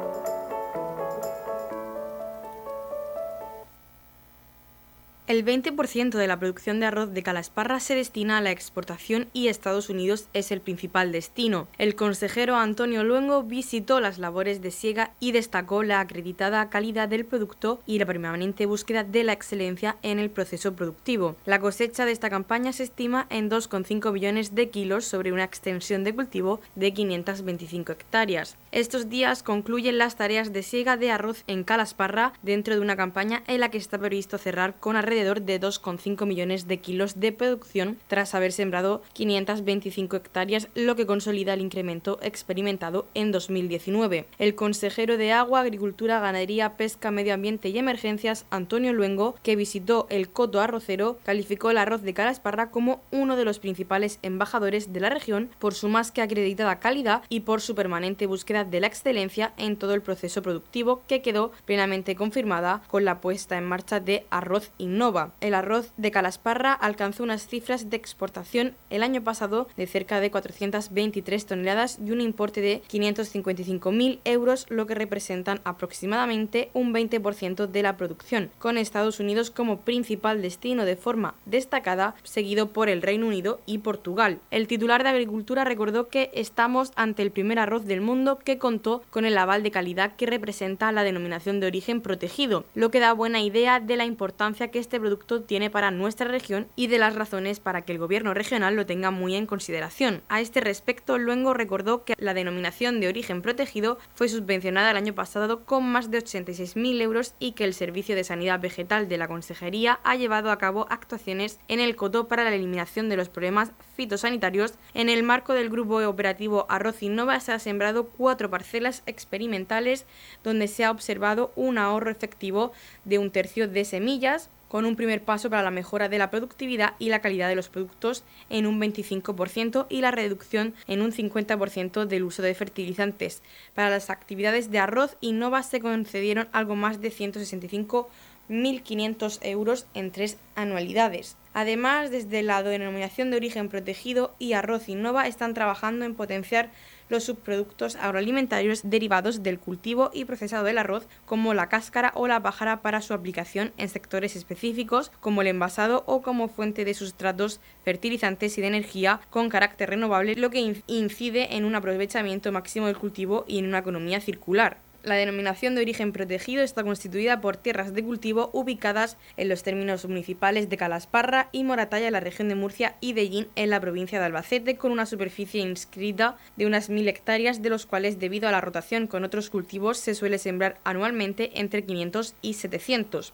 El 5.31 5.45
20% 5.45 6.17
de 6.17 6.27
la 6.27 6.37
producción 6.37 6.81
de 6.81 6.87
arroz 6.87 7.13
de 7.13 7.23
Calasparra 7.23 7.79
se 7.79 7.95
destina 7.95 8.37
a 8.37 8.41
la 8.41 8.51
exportación 8.51 9.29
y 9.31 9.47
Estados 9.47 9.87
Unidos 9.87 10.27
es 10.33 10.51
el 10.51 10.59
principal 10.59 11.13
destino. 11.13 11.69
El 11.77 11.95
consejero 11.95 12.57
Antonio 12.57 13.05
Luengo 13.05 13.41
visitó 13.41 14.01
las 14.01 14.19
labores 14.19 14.61
de 14.61 14.71
siega 14.71 15.11
y 15.21 15.31
destacó 15.31 15.83
la 15.83 16.01
acreditada 16.01 16.69
calidad 16.69 17.07
del 17.07 17.23
producto 17.23 17.79
y 17.85 17.97
la 17.97 18.05
permanente 18.05 18.65
búsqueda 18.65 19.05
de 19.05 19.23
la 19.23 19.31
excelencia 19.31 19.95
en 20.01 20.19
el 20.19 20.29
proceso 20.31 20.73
productivo. 20.73 21.37
La 21.45 21.61
cosecha 21.61 22.05
de 22.05 22.11
esta 22.11 22.29
campaña 22.29 22.73
se 22.73 22.83
estima 22.83 23.27
en 23.29 23.49
2,5 23.49 24.11
millones 24.11 24.53
de 24.53 24.69
kilos 24.69 25.05
sobre 25.05 25.31
una 25.31 25.45
extensión 25.45 26.03
de 26.03 26.13
cultivo 26.13 26.59
de 26.75 26.91
525 26.91 27.93
hectáreas. 27.93 28.57
Estos 28.73 29.07
días 29.07 29.43
concluyen 29.43 29.97
las 29.97 30.17
tareas 30.17 30.51
de 30.51 30.61
siega 30.61 30.97
de 30.97 31.09
arroz 31.09 31.45
en 31.47 31.63
Calasparra 31.63 32.33
dentro 32.41 32.75
de 32.75 32.81
una 32.81 32.97
campaña 32.97 33.43
en 33.47 33.61
la 33.61 33.71
que 33.71 33.77
está 33.77 33.97
previsto 33.97 34.37
cerrar 34.37 34.75
con 34.77 34.97
alrededor 34.97 35.20
de 35.21 35.59
2,5 35.59 36.25
millones 36.25 36.67
de 36.67 36.79
kilos 36.79 37.19
de 37.19 37.31
producción 37.31 37.97
tras 38.07 38.33
haber 38.33 38.51
sembrado 38.51 39.03
525 39.13 40.15
hectáreas, 40.15 40.67
lo 40.73 40.95
que 40.95 41.05
consolida 41.05 41.53
el 41.53 41.61
incremento 41.61 42.17
experimentado 42.21 43.05
en 43.13 43.31
2019. 43.31 44.25
El 44.39 44.55
consejero 44.55 45.17
de 45.17 45.31
Agua, 45.31 45.61
Agricultura, 45.61 46.19
Ganadería, 46.19 46.75
Pesca, 46.75 47.11
Medio 47.11 47.35
Ambiente 47.35 47.69
y 47.69 47.77
Emergencias, 47.77 48.45
Antonio 48.49 48.93
Luengo, 48.93 49.35
que 49.43 49.55
visitó 49.55 50.07
el 50.09 50.29
coto 50.29 50.59
arrocero, 50.59 51.19
calificó 51.23 51.69
el 51.69 51.77
arroz 51.77 52.01
de 52.01 52.13
Calasparra 52.13 52.71
como 52.71 53.01
uno 53.11 53.35
de 53.35 53.45
los 53.45 53.59
principales 53.59 54.17
embajadores 54.23 54.91
de 54.91 54.99
la 54.99 55.09
región 55.09 55.49
por 55.59 55.75
su 55.75 55.87
más 55.87 56.11
que 56.11 56.21
acreditada 56.21 56.79
calidad 56.79 57.21
y 57.29 57.41
por 57.41 57.61
su 57.61 57.75
permanente 57.75 58.25
búsqueda 58.25 58.63
de 58.63 58.79
la 58.79 58.87
excelencia 58.87 59.53
en 59.57 59.77
todo 59.77 59.93
el 59.93 60.01
proceso 60.01 60.41
productivo 60.41 61.03
que 61.07 61.21
quedó 61.21 61.51
plenamente 61.65 62.15
confirmada 62.15 62.81
con 62.87 63.05
la 63.05 63.21
puesta 63.21 63.57
en 63.57 63.67
marcha 63.67 63.99
de 63.99 64.25
Arroz 64.29 64.71
Innova 64.77 65.10
el 65.41 65.53
arroz 65.55 65.91
de 65.97 66.09
Calasparra 66.09 66.71
alcanzó 66.73 67.23
unas 67.23 67.45
cifras 67.45 67.89
de 67.89 67.97
exportación 67.97 68.75
el 68.89 69.03
año 69.03 69.21
pasado 69.23 69.67
de 69.75 69.85
cerca 69.85 70.21
de 70.21 70.31
423 70.31 71.45
toneladas 71.45 71.99
y 72.05 72.11
un 72.11 72.21
importe 72.21 72.61
de 72.61 72.81
555.000 72.89 74.19
euros, 74.23 74.65
lo 74.69 74.87
que 74.87 74.95
representan 74.95 75.59
aproximadamente 75.65 76.69
un 76.73 76.93
20% 76.93 77.67
de 77.67 77.83
la 77.83 77.97
producción, 77.97 78.51
con 78.57 78.77
Estados 78.77 79.19
Unidos 79.19 79.51
como 79.51 79.81
principal 79.81 80.41
destino 80.41 80.85
de 80.85 80.95
forma 80.95 81.35
destacada, 81.45 82.15
seguido 82.23 82.69
por 82.69 82.87
el 82.87 83.01
Reino 83.01 83.27
Unido 83.27 83.59
y 83.65 83.79
Portugal. 83.79 84.39
El 84.49 84.67
titular 84.67 85.03
de 85.03 85.09
Agricultura 85.09 85.65
recordó 85.65 86.07
que 86.07 86.31
estamos 86.33 86.93
ante 86.95 87.21
el 87.21 87.31
primer 87.31 87.59
arroz 87.59 87.85
del 87.85 87.99
mundo 87.99 88.39
que 88.39 88.57
contó 88.57 89.03
con 89.09 89.25
el 89.25 89.37
aval 89.37 89.61
de 89.61 89.71
calidad 89.71 90.15
que 90.15 90.25
representa 90.25 90.91
la 90.93 91.03
denominación 91.03 91.59
de 91.59 91.67
origen 91.67 91.99
protegido, 91.99 92.63
lo 92.75 92.91
que 92.91 93.01
da 93.01 93.11
buena 93.11 93.41
idea 93.41 93.81
de 93.81 93.97
la 93.97 94.05
importancia 94.05 94.69
que 94.69 94.79
este 94.79 95.00
producto 95.01 95.41
tiene 95.41 95.69
para 95.69 95.91
nuestra 95.91 96.29
región 96.29 96.67
y 96.77 96.87
de 96.87 96.97
las 96.97 97.15
razones 97.15 97.59
para 97.59 97.81
que 97.81 97.91
el 97.91 97.97
gobierno 97.97 98.33
regional 98.33 98.75
lo 98.75 98.85
tenga 98.85 99.11
muy 99.11 99.35
en 99.35 99.45
consideración. 99.45 100.21
A 100.29 100.39
este 100.39 100.61
respecto, 100.61 101.17
Luengo 101.17 101.53
recordó 101.53 102.05
que 102.05 102.13
la 102.17 102.33
denominación 102.33 103.01
de 103.01 103.09
origen 103.09 103.41
protegido 103.41 103.97
fue 104.15 104.29
subvencionada 104.29 104.91
el 104.91 104.97
año 104.97 105.13
pasado 105.13 105.65
con 105.65 105.91
más 105.91 106.11
de 106.11 106.23
86.000 106.23 107.01
euros 107.01 107.33
y 107.39 107.51
que 107.51 107.65
el 107.65 107.73
Servicio 107.73 108.15
de 108.15 108.23
Sanidad 108.23 108.61
Vegetal 108.61 109.09
de 109.09 109.17
la 109.17 109.27
Consejería 109.27 109.99
ha 110.03 110.15
llevado 110.15 110.51
a 110.51 110.57
cabo 110.57 110.87
actuaciones 110.89 111.59
en 111.67 111.79
el 111.79 111.95
Coto 111.95 112.27
para 112.27 112.43
la 112.43 112.55
eliminación 112.55 113.09
de 113.09 113.17
los 113.17 113.29
problemas 113.29 113.71
fitosanitarios. 113.95 114.75
En 114.93 115.09
el 115.09 115.23
marco 115.23 115.53
del 115.53 115.69
grupo 115.69 115.97
operativo 116.07 116.65
Arroz 116.69 117.03
Innova 117.03 117.39
se 117.39 117.51
ha 117.51 117.59
sembrado 117.59 118.05
cuatro 118.05 118.49
parcelas 118.49 119.03
experimentales 119.05 120.05
donde 120.43 120.67
se 120.67 120.85
ha 120.85 120.91
observado 120.91 121.51
un 121.55 121.77
ahorro 121.77 122.11
efectivo 122.11 122.71
de 123.05 123.17
un 123.17 123.31
tercio 123.31 123.67
de 123.67 123.85
semillas, 123.85 124.49
con 124.71 124.85
un 124.85 124.95
primer 124.95 125.21
paso 125.21 125.49
para 125.49 125.63
la 125.63 125.69
mejora 125.69 126.07
de 126.07 126.17
la 126.17 126.29
productividad 126.29 126.93
y 126.97 127.09
la 127.09 127.19
calidad 127.19 127.49
de 127.49 127.55
los 127.55 127.67
productos 127.67 128.23
en 128.49 128.65
un 128.65 128.79
25% 128.79 129.87
y 129.89 129.99
la 129.99 130.11
reducción 130.11 130.73
en 130.87 131.01
un 131.01 131.11
50% 131.11 132.05
del 132.05 132.23
uso 132.23 132.41
de 132.41 132.55
fertilizantes. 132.55 133.43
Para 133.73 133.89
las 133.89 134.09
actividades 134.09 134.71
de 134.71 134.79
arroz, 134.79 135.17
Innova 135.19 135.61
se 135.63 135.81
concedieron 135.81 136.47
algo 136.53 136.77
más 136.77 137.01
de 137.01 137.11
165.500 137.11 139.39
euros 139.41 139.87
en 139.93 140.09
tres 140.09 140.37
anualidades. 140.55 141.35
Además, 141.53 142.09
desde 142.09 142.41
la 142.41 142.63
denominación 142.63 143.29
de 143.29 143.35
origen 143.35 143.67
protegido 143.67 144.33
y 144.39 144.53
Arroz 144.53 144.87
Innova 144.87 145.27
están 145.27 145.53
trabajando 145.53 146.05
en 146.05 146.15
potenciar 146.15 146.71
los 147.11 147.25
subproductos 147.25 147.95
agroalimentarios 147.97 148.81
derivados 148.83 149.43
del 149.43 149.59
cultivo 149.59 150.09
y 150.13 150.25
procesado 150.25 150.63
del 150.63 150.79
arroz, 150.79 151.07
como 151.25 151.53
la 151.53 151.69
cáscara 151.69 152.11
o 152.15 152.27
la 152.27 152.41
pájara 152.41 152.81
para 152.81 153.01
su 153.01 153.13
aplicación 153.13 153.73
en 153.77 153.89
sectores 153.89 154.35
específicos, 154.35 155.11
como 155.19 155.41
el 155.41 155.47
envasado 155.47 156.03
o 156.07 156.21
como 156.21 156.47
fuente 156.47 156.85
de 156.85 156.93
sustratos, 156.93 157.59
fertilizantes 157.83 158.57
y 158.57 158.61
de 158.61 158.67
energía 158.67 159.19
con 159.29 159.49
carácter 159.49 159.89
renovable, 159.89 160.35
lo 160.35 160.49
que 160.49 160.73
incide 160.87 161.55
en 161.55 161.65
un 161.65 161.75
aprovechamiento 161.75 162.51
máximo 162.51 162.87
del 162.87 162.97
cultivo 162.97 163.45
y 163.47 163.59
en 163.59 163.67
una 163.67 163.79
economía 163.79 164.21
circular. 164.21 164.77
La 165.03 165.15
denominación 165.15 165.73
de 165.73 165.81
origen 165.81 166.11
protegido 166.11 166.61
está 166.61 166.83
constituida 166.83 167.41
por 167.41 167.57
tierras 167.57 167.95
de 167.95 168.03
cultivo 168.03 168.51
ubicadas 168.53 169.17
en 169.35 169.49
los 169.49 169.63
términos 169.63 170.05
municipales 170.05 170.69
de 170.69 170.77
Calasparra 170.77 171.49
y 171.51 171.63
Moratalla 171.63 172.05
en 172.05 172.13
la 172.13 172.19
región 172.19 172.49
de 172.49 172.55
Murcia 172.55 172.97
y 173.01 173.13
Dellín 173.13 173.47
en 173.55 173.71
la 173.71 173.79
provincia 173.79 174.19
de 174.19 174.25
Albacete 174.25 174.77
con 174.77 174.91
una 174.91 175.07
superficie 175.07 175.61
inscrita 175.61 176.37
de 176.55 176.67
unas 176.67 176.91
mil 176.91 177.07
hectáreas 177.07 177.63
de 177.63 177.71
los 177.71 177.87
cuales 177.87 178.19
debido 178.19 178.47
a 178.47 178.51
la 178.51 178.61
rotación 178.61 179.07
con 179.07 179.23
otros 179.23 179.49
cultivos 179.49 179.97
se 179.97 180.13
suele 180.13 180.37
sembrar 180.37 180.77
anualmente 180.83 181.59
entre 181.59 181.83
500 181.83 182.35
y 182.43 182.53
700. 182.53 183.33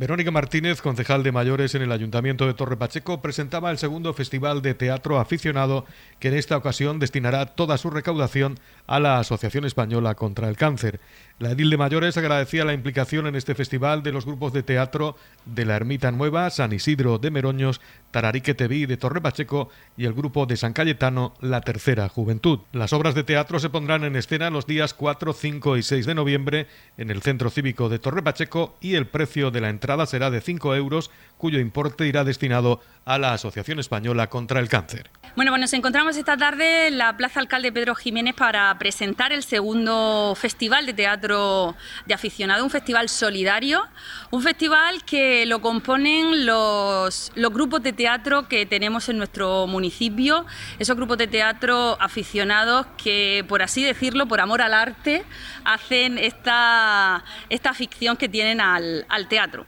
Verónica 0.00 0.30
Martínez, 0.30 0.80
concejal 0.80 1.22
de 1.22 1.30
mayores 1.30 1.74
en 1.74 1.82
el 1.82 1.92
Ayuntamiento 1.92 2.46
de 2.46 2.54
Torre 2.54 2.78
Pacheco, 2.78 3.20
presentaba 3.20 3.70
el 3.70 3.76
segundo 3.76 4.14
Festival 4.14 4.62
de 4.62 4.72
Teatro 4.72 5.20
Aficionado 5.20 5.84
que 6.18 6.28
en 6.28 6.38
esta 6.38 6.56
ocasión 6.56 6.98
destinará 6.98 7.44
toda 7.44 7.76
su 7.76 7.90
recaudación 7.90 8.58
a 8.86 8.98
la 8.98 9.18
Asociación 9.18 9.66
Española 9.66 10.14
contra 10.14 10.48
el 10.48 10.56
Cáncer. 10.56 11.00
La 11.38 11.50
edil 11.50 11.68
de 11.68 11.76
mayores 11.76 12.16
agradecía 12.16 12.64
la 12.64 12.72
implicación 12.72 13.26
en 13.26 13.34
este 13.34 13.54
festival 13.54 14.02
de 14.02 14.12
los 14.12 14.24
grupos 14.24 14.54
de 14.54 14.62
teatro 14.62 15.16
de 15.44 15.66
la 15.66 15.76
Ermita 15.76 16.10
Nueva, 16.12 16.48
San 16.48 16.72
Isidro 16.72 17.18
de 17.18 17.30
Meroños, 17.30 17.82
Tararique 18.10 18.54
TV 18.54 18.86
de 18.86 18.96
Torre 18.96 19.20
Pacheco 19.20 19.68
y 19.98 20.06
el 20.06 20.14
grupo 20.14 20.46
de 20.46 20.56
San 20.56 20.72
Cayetano, 20.72 21.34
La 21.40 21.60
Tercera 21.60 22.08
Juventud. 22.08 22.60
Las 22.72 22.94
obras 22.94 23.14
de 23.14 23.24
teatro 23.24 23.60
se 23.60 23.68
pondrán 23.68 24.04
en 24.04 24.16
escena 24.16 24.48
los 24.48 24.66
días 24.66 24.94
4, 24.94 25.34
5 25.34 25.76
y 25.76 25.82
6 25.82 26.06
de 26.06 26.14
noviembre 26.14 26.66
en 26.96 27.10
el 27.10 27.20
Centro 27.20 27.50
Cívico 27.50 27.90
de 27.90 27.98
Torre 27.98 28.22
Pacheco 28.22 28.78
y 28.80 28.94
el 28.94 29.06
precio 29.06 29.50
de 29.50 29.60
la 29.60 29.68
entrada 29.68 29.89
será 30.06 30.30
de 30.30 30.40
5 30.40 30.74
euros, 30.74 31.10
cuyo 31.36 31.58
importe 31.58 32.06
irá 32.06 32.24
destinado 32.24 32.80
a 33.04 33.18
la 33.18 33.32
Asociación 33.32 33.78
Española 33.78 34.28
contra 34.28 34.60
el 34.60 34.68
Cáncer. 34.68 35.10
Bueno, 35.36 35.52
pues 35.52 35.60
nos 35.60 35.72
encontramos 35.72 36.16
esta 36.16 36.36
tarde 36.36 36.88
en 36.88 36.98
la 36.98 37.16
Plaza 37.16 37.40
Alcalde 37.40 37.72
Pedro 37.72 37.94
Jiménez 37.94 38.34
para 38.34 38.76
presentar 38.78 39.32
el 39.32 39.42
segundo 39.42 40.34
Festival 40.36 40.86
de 40.86 40.92
Teatro 40.92 41.76
de 42.06 42.14
Aficionado, 42.14 42.64
un 42.64 42.70
festival 42.70 43.08
solidario, 43.08 43.82
un 44.30 44.42
festival 44.42 45.04
que 45.04 45.46
lo 45.46 45.60
componen 45.60 46.46
los, 46.46 47.32
los 47.36 47.52
grupos 47.52 47.82
de 47.82 47.92
teatro 47.92 48.48
que 48.48 48.66
tenemos 48.66 49.08
en 49.08 49.18
nuestro 49.18 49.66
municipio, 49.66 50.46
esos 50.78 50.96
grupos 50.96 51.18
de 51.18 51.26
teatro 51.26 51.96
aficionados 52.00 52.86
que, 53.02 53.44
por 53.48 53.62
así 53.62 53.84
decirlo, 53.84 54.26
por 54.26 54.40
amor 54.40 54.62
al 54.62 54.74
arte, 54.74 55.24
hacen 55.64 56.18
esta, 56.18 57.24
esta 57.48 57.72
ficción 57.74 58.16
que 58.16 58.28
tienen 58.28 58.60
al, 58.60 59.06
al 59.08 59.28
teatro. 59.28 59.66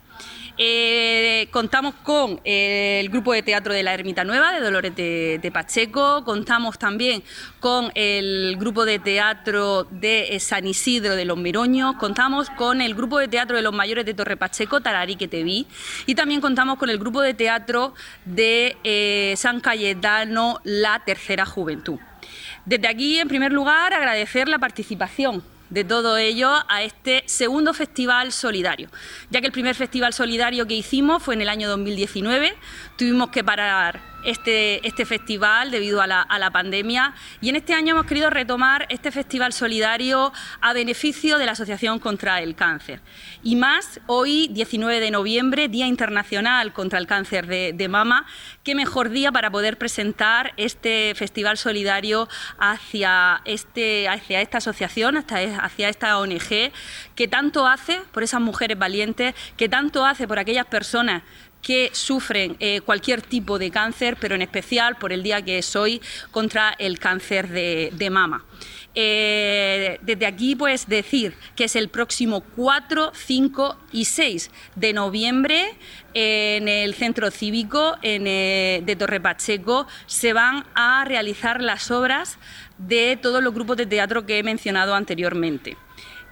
Eh, 0.59 1.49
contamos 1.51 1.95
con 2.03 2.39
el 2.45 3.09
grupo 3.09 3.33
de 3.33 3.43
teatro 3.43 3.73
de 3.73 3.83
la 3.83 3.95
Ermita 3.95 4.23
Nueva, 4.23 4.53
de 4.53 4.61
Dolores 4.61 4.95
de, 4.95 5.51
Pacheco, 5.53 6.25
contamos 6.25 6.79
también 6.79 7.23
con 7.59 7.91
el 7.95 8.57
grupo 8.59 8.85
de 8.85 8.99
teatro 8.99 9.85
de 9.91 10.39
San 10.41 10.67
Isidro 10.67 11.17
de 11.17 11.25
los 11.25 11.39
Miroños, 11.39 11.97
contamos 11.97 12.51
con 12.51 12.83
el 12.83 12.95
grupo 12.95 13.19
de 13.19 13.29
teatro 13.29 13.57
de 13.57 13.63
los 13.63 13.73
mayores 13.73 14.05
de 14.05 14.13
Torre 14.13 14.37
Pacheco, 14.37 14.83
Tararique 14.83 15.27
te 15.27 15.43
vi, 15.43 15.67
y 16.05 16.15
también 16.15 16.43
contamos 16.43 16.79
con 16.79 16.91
el 16.91 16.99
grupo 16.99 17.23
de 17.23 17.33
teatro 17.33 17.95
de 18.27 18.77
eh, 18.85 19.35
San 19.39 19.61
Cayetano, 19.61 20.61
La 20.65 21.03
Tercera 21.05 21.47
Juventud. 21.47 21.99
Desde 22.67 22.89
aquí, 22.89 23.19
en 23.19 23.29
primer 23.29 23.53
lugar, 23.53 23.95
agradecer 23.95 24.49
la 24.49 24.59
participación 24.59 25.43
de 25.73 25.85
todo 25.85 26.19
ello 26.19 26.51
a 26.69 26.83
este 26.83 27.23
segundo 27.27 27.73
festival 27.73 28.31
solidario, 28.31 28.91
ya 29.31 29.41
que 29.41 29.47
el 29.47 29.53
primer 29.53 29.75
festival 29.75 30.13
solidario 30.13 30.67
que 30.67 30.75
hicimos 30.75 31.23
fue 31.23 31.35
en 31.35 31.41
el 31.41 31.49
año 31.49 31.67
2019, 31.71 32.55
tuvimos 32.99 33.31
que 33.31 33.43
parar 33.43 34.12
este, 34.25 34.87
este 34.87 35.05
festival 35.05 35.71
debido 35.71 36.01
a 36.01 36.07
la, 36.07 36.51
pandemia 36.53 37.15
y 37.41 37.49
en 37.49 37.57
este 37.57 37.73
año 37.73 37.93
hemos 37.93 38.07
querido 38.07 38.29
retomar 38.29 38.87
este 38.91 39.11
festival 39.11 39.53
solidario 39.53 40.33
a 40.61 40.73
beneficio 40.73 41.39
de 41.39 41.47
la 41.47 41.53
Asociación 41.53 41.99
contra 41.99 42.41
el 42.41 42.55
Cáncer. 42.55 43.01
Y 43.43 43.57
más 43.57 44.01
hoy, 44.07 44.49
19 44.49 45.01
de 45.01 45.11
noviembre, 45.11 45.69
Día 45.69 45.87
Internacional 45.87 46.73
contra 46.73 46.99
el 46.99 47.07
Cáncer 47.07 47.47
de, 47.47 47.89
Mama, 47.89 48.27
qué 48.65 48.75
mejor 48.75 49.11
día 49.11 49.33
para 49.33 49.51
poder 49.51 49.79
presentar 49.79 50.53
este 50.57 51.15
festival 51.17 51.59
solidario 51.59 52.29
hacia, 52.59 53.41
este, 53.45 54.07
esta 54.29 54.59
asociación, 54.59 55.17
hacia 55.17 55.89
esta 55.89 56.19
ONG, 56.19 56.73
que 57.15 57.29
tanto 57.29 57.67
hace 57.67 58.01
por 58.13 58.23
esas 58.23 58.41
mujeres 58.41 58.79
valientes, 58.79 59.35
que 59.57 59.69
tanto 59.69 60.05
hace 60.05 60.29
por 60.29 60.39
aquellas 60.39 60.67
personas 60.67 61.23
que 61.63 61.91
sufren 61.93 62.57
eh, 62.59 62.81
cualquier 62.81 63.23
tipo 63.23 63.59
de 63.59 63.71
cáncer, 63.71 64.17
pero 64.21 64.35
en 64.35 64.43
especial 64.43 64.97
por 64.97 65.13
el 65.13 65.23
día 65.23 65.41
que 65.43 65.59
es 65.59 65.77
hoy 65.77 66.03
contra 66.31 66.75
el 66.79 66.99
cáncer 66.99 67.49
de, 67.49 68.11
mama. 68.11 68.45
Eh, 68.95 69.99
desde 70.03 70.27
aquí, 70.27 70.55
pues 70.55 70.87
decir 70.87 71.35
que 71.57 71.65
es 71.65 71.77
el 71.77 71.89
próximo 71.89 72.43
4, 72.57 73.13
5 73.15 73.77
y 73.93 74.05
6 74.05 74.51
de 74.75 74.93
noviembre 74.93 75.77
en 76.13 76.69
el 76.69 76.95
centro 76.95 77.31
cívico 77.31 77.97
eh, 78.03 78.83
de 78.85 78.97
Torre 78.97 79.21
Pacheco 79.21 79.87
se 80.07 80.35
van 80.35 80.67
a 80.75 81.05
realizar 81.07 81.63
las 81.63 81.91
obras 81.91 82.39
de 82.77 83.17
todos 83.21 83.43
los 83.43 83.55
grupos 83.55 83.79
de 83.79 83.87
teatro 83.87 84.27
que 84.27 84.39
he 84.39 84.43
mencionado 84.43 84.95
anteriormente. 84.95 85.79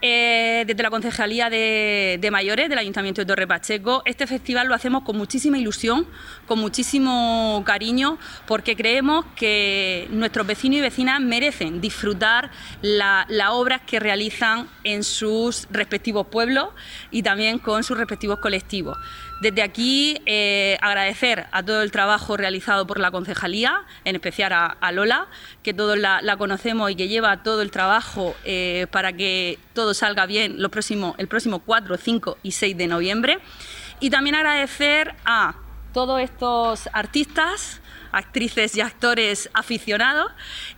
Eh, 0.03 0.65
desde 0.67 0.83
la 0.83 0.89
Concejalía 0.89 1.51
de, 1.51 2.29
Mayores 2.33 2.71
del 2.71 2.79
Ayuntamiento 2.79 3.21
de 3.21 3.27
Torre 3.27 3.47
Pacheco, 3.47 4.03
este 4.07 4.27
festival 4.27 4.67
lo 4.67 4.75
hacemos 4.75 5.03
con 5.03 5.17
muchísima 5.17 5.59
ilusión, 5.59 6.07
con 6.47 6.59
muchísimo 6.59 7.63
cariño, 7.67 8.19
porque 8.47 8.77
creemos 8.77 9.27
que 9.37 10.09
nuestros 10.11 10.47
vecinos 10.47 10.79
y 10.79 10.81
vecinas 10.81 11.21
merecen 11.21 11.83
disfrutar 11.83 12.51
las 12.81 13.51
obras 13.51 13.83
que 13.87 14.01
realizan 14.01 14.69
en 14.85 15.05
sus 15.05 15.69
respectivos 15.71 16.27
pueblos 16.29 16.69
y 17.11 17.23
también 17.23 17.59
con 17.59 17.85
sus 17.85 17.99
respectivos 17.99 18.39
colectivos. 18.39 18.97
Desde 19.41 19.63
aquí 19.63 20.21
eh, 20.27 20.77
agradecer 20.83 21.47
a 21.51 21.63
todo 21.63 21.83
el 21.83 21.91
trabajo 21.91 22.37
realizado 22.37 22.87
por 22.87 23.01
la 23.01 23.11
concejalía, 23.11 23.85
en 24.05 24.15
especial 24.15 24.53
a, 24.53 24.93
Lola, 24.93 25.29
que 25.63 25.73
todos 25.73 25.99
la, 25.99 26.37
conocemos 26.37 26.91
y 26.91 26.95
que 26.95 27.09
lleva 27.09 27.43
todo 27.43 27.63
el 27.63 27.71
trabajo 27.71 28.37
eh, 28.45 28.87
para 28.91 29.15
que 29.15 29.59
todo 29.73 29.95
salga 29.95 30.27
bien 30.27 30.59
el 30.59 31.29
próximo 31.29 31.59
4, 31.61 31.97
5 31.97 32.39
y 32.43 32.53
6 32.53 32.77
de 32.77 32.87
noviembre. 32.87 33.39
Y 33.99 34.11
también 34.11 34.35
agradecer 34.35 35.15
a 35.25 35.55
todos 35.95 36.21
estos 36.21 36.89
artistas, 36.93 37.81
actrices 38.13 38.77
y 38.77 38.81
actores 38.81 39.51
aficionados 39.53 40.33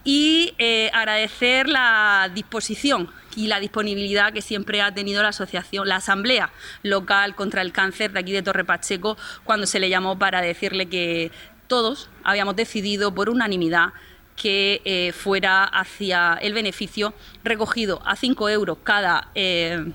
y 0.05 0.55
eh, 0.59 0.91
agradecer 0.93 1.69
la 1.69 2.31
disposición 2.35 3.11
y 3.37 3.47
la 3.47 3.61
disponibilidad 3.61 4.33
que 4.33 4.43
siempre 4.43 4.83
ha 4.83 4.93
tenido 4.93 5.23
la 5.23 5.29
asociación, 5.29 5.89
la 5.89 5.97
asamblea 5.97 6.51
local 6.83 7.35
contra 7.35 7.63
el 7.63 7.73
cáncer 7.73 8.13
de 8.13 8.21
aquí 8.21 8.33
de 8.33 8.43
Torre 8.43 8.65
Pacheco 8.65 9.17
cuando 9.45 9.67
se 9.67 9.81
le 9.81 9.89
llamó 9.89 10.19
para 10.19 10.43
decirle 10.43 10.87
que 10.87 11.31
todos 11.67 12.11
habíamos 12.25 12.57
decidido 12.57 13.15
por 13.15 13.31
unanimidad 13.31 13.93
que 14.37 14.81
eh, 14.85 15.13
fuera 15.13 15.65
hacia 15.65 16.39
el 16.41 16.55
beneficio 16.55 17.15
recogido 17.45 18.03
a 18.05 18.17
5 18.17 18.49
euros 18.49 18.79
cada 18.83 19.29
eh, 19.35 19.93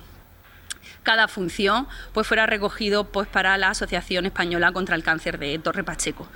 cada 1.07 1.29
función 1.29 1.87
pues 2.11 2.27
fuera 2.27 2.45
recogido 2.45 3.05
pues 3.05 3.29
para 3.29 3.57
la 3.57 3.69
Asociación 3.69 4.25
Española 4.25 4.73
contra 4.73 4.93
el 4.93 5.03
Cáncer 5.03 5.39
de 5.39 5.57
Torre 5.57 5.85
Pacheco. 5.85 6.27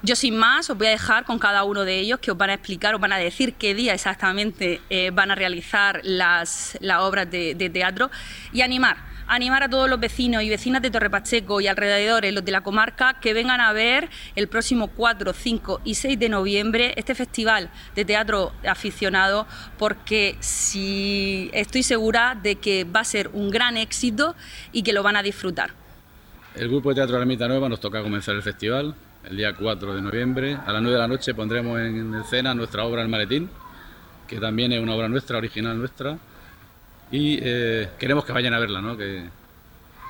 Yo 0.00 0.14
sin 0.14 0.36
más 0.36 0.70
os 0.70 0.78
voy 0.78 0.86
a 0.86 0.90
dejar 0.90 1.24
con 1.24 1.40
cada 1.40 1.64
uno 1.64 1.84
de 1.84 1.98
ellos 1.98 2.20
que 2.20 2.30
os 2.30 2.38
van 2.38 2.50
a 2.50 2.54
explicar, 2.54 2.94
os 2.94 3.00
van 3.00 3.12
a 3.12 3.16
decir 3.16 3.54
qué 3.54 3.74
día 3.74 3.94
exactamente 3.94 4.80
eh, 4.90 5.10
van 5.12 5.32
a 5.32 5.34
realizar 5.34 6.00
las, 6.04 6.78
obras 7.00 7.28
de, 7.28 7.70
teatro 7.72 8.08
y 8.52 8.60
animar 8.60 9.08
animar 9.26 9.62
a 9.62 9.68
todos 9.68 9.90
los 9.90 10.00
vecinos 10.00 10.42
y 10.42 10.48
vecinas 10.48 10.80
de 10.80 10.90
Torre 10.90 11.10
Pacheco 11.10 11.60
y 11.60 11.66
alrededores, 11.66 12.32
los 12.32 12.42
de 12.46 12.50
la 12.50 12.62
comarca, 12.62 13.20
que 13.20 13.34
vengan 13.34 13.60
a 13.60 13.74
ver 13.74 14.08
el 14.36 14.48
próximo 14.48 14.88
4, 14.88 15.34
5 15.34 15.82
y 15.84 15.96
6 15.96 16.18
de 16.18 16.30
noviembre 16.30 16.94
este 16.96 17.14
festival 17.14 17.68
de 17.94 18.06
teatro 18.06 18.52
aficionado, 18.66 19.46
porque 19.76 20.38
si 20.40 21.50
estoy 21.52 21.82
segura 21.82 22.38
de 22.42 22.54
que 22.54 22.84
va 22.84 23.00
a 23.00 23.04
ser 23.04 23.28
un 23.34 23.50
gran 23.50 23.76
éxito 23.76 24.34
y 24.72 24.82
que 24.82 24.94
lo 24.94 25.02
van 25.02 25.16
a 25.16 25.22
disfrutar. 25.22 25.72
El 26.54 26.68
grupo 26.68 26.88
de 26.88 26.94
Teatro 26.94 27.18
Ermita 27.18 27.46
Nueva 27.48 27.68
nos 27.68 27.80
toca 27.80 28.02
comenzar 28.02 28.34
el 28.34 28.42
festival 28.42 28.94
el 29.24 29.36
día 29.36 29.54
4 29.54 29.94
de 29.94 30.02
noviembre. 30.02 30.58
A 30.66 30.72
las 30.72 30.82
9 30.82 30.92
de 30.92 30.98
la 30.98 31.08
noche 31.08 31.34
pondremos 31.34 31.78
en 31.78 32.14
escena 32.14 32.54
nuestra 32.54 32.84
obra 32.84 33.02
El 33.02 33.08
Maletín, 33.08 33.48
que 34.26 34.38
también 34.38 34.72
es 34.72 34.80
una 34.80 34.94
obra 34.94 35.08
nuestra, 35.08 35.38
original 35.38 35.78
nuestra. 35.78 36.18
Y 37.10 37.38
eh, 37.42 37.90
queremos 37.98 38.24
que 38.24 38.32
vayan 38.32 38.54
a 38.54 38.58
verla, 38.58 38.80
¿no? 38.80 38.96
que 38.96 39.24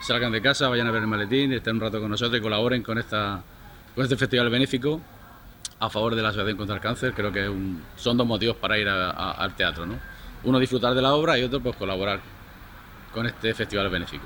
salgan 0.03 0.33
de 0.33 0.43
casa, 0.43 0.69
vayan 0.69 0.87
a 0.87 0.91
ver 0.91 1.03
El 1.03 1.09
Maletín, 1.09 1.53
estén 1.53 1.77
un 1.77 1.81
rato 1.81 2.01
con 2.01 2.11
nosotros 2.11 2.39
y 2.39 2.43
colaboren 2.43 2.83
con, 2.83 2.99
esta, 2.99 3.43
con 3.95 4.05
este 4.05 4.17
festival 4.17 4.51
benéfico 4.51 5.01
a 5.81 5.89
favor 5.89 6.15
de 6.15 6.23
la 6.23 6.29
Asociación 6.29 6.57
contra 6.57 6.77
el 6.77 6.83
Cáncer. 6.83 7.13
Creo 7.15 7.33
que 7.33 7.51
son 7.97 8.17
dos 8.17 8.27
motivos 8.27 8.57
para 8.57 8.79
ir 8.79 8.89
al 8.89 9.55
teatro. 9.55 9.87
¿no? 9.87 9.95
Uno, 10.45 10.59
disfrutar 10.59 10.95
de 10.95 11.03
la 11.03 11.15
obra 11.15 11.39
y 11.39 11.43
otro, 11.43 11.61
pues 11.61 11.77
colaborar 11.77 12.21
con 13.13 13.27
este 13.27 13.55
festival 13.55 13.89
benéfico. 13.89 14.25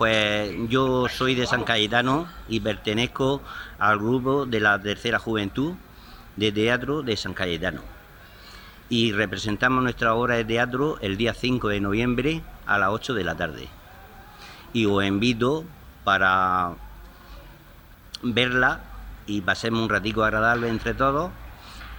Pues 0.00 0.56
yo 0.70 1.10
soy 1.10 1.34
de 1.34 1.46
San 1.46 1.62
Cayetano 1.62 2.26
y 2.48 2.60
pertenezco 2.60 3.42
al 3.78 3.98
grupo 3.98 4.46
de 4.46 4.58
la 4.58 4.80
tercera 4.80 5.18
juventud 5.18 5.74
de 6.36 6.50
teatro 6.50 7.02
de 7.02 7.18
San 7.18 7.34
Cayetano. 7.34 7.82
Y 8.88 9.12
representamos 9.12 9.82
nuestra 9.82 10.14
obra 10.14 10.36
de 10.36 10.46
teatro 10.46 10.96
el 11.02 11.18
día 11.18 11.34
5 11.34 11.68
de 11.68 11.80
noviembre 11.82 12.40
a 12.64 12.78
las 12.78 12.88
8 12.88 13.12
de 13.12 13.24
la 13.24 13.34
tarde. 13.34 13.68
Y 14.72 14.86
os 14.86 15.04
invito 15.04 15.66
para 16.02 16.72
verla 18.22 18.80
y 19.26 19.42
pasemos 19.42 19.82
un 19.82 19.90
ratico 19.90 20.24
agradable 20.24 20.70
entre 20.70 20.94
todos 20.94 21.30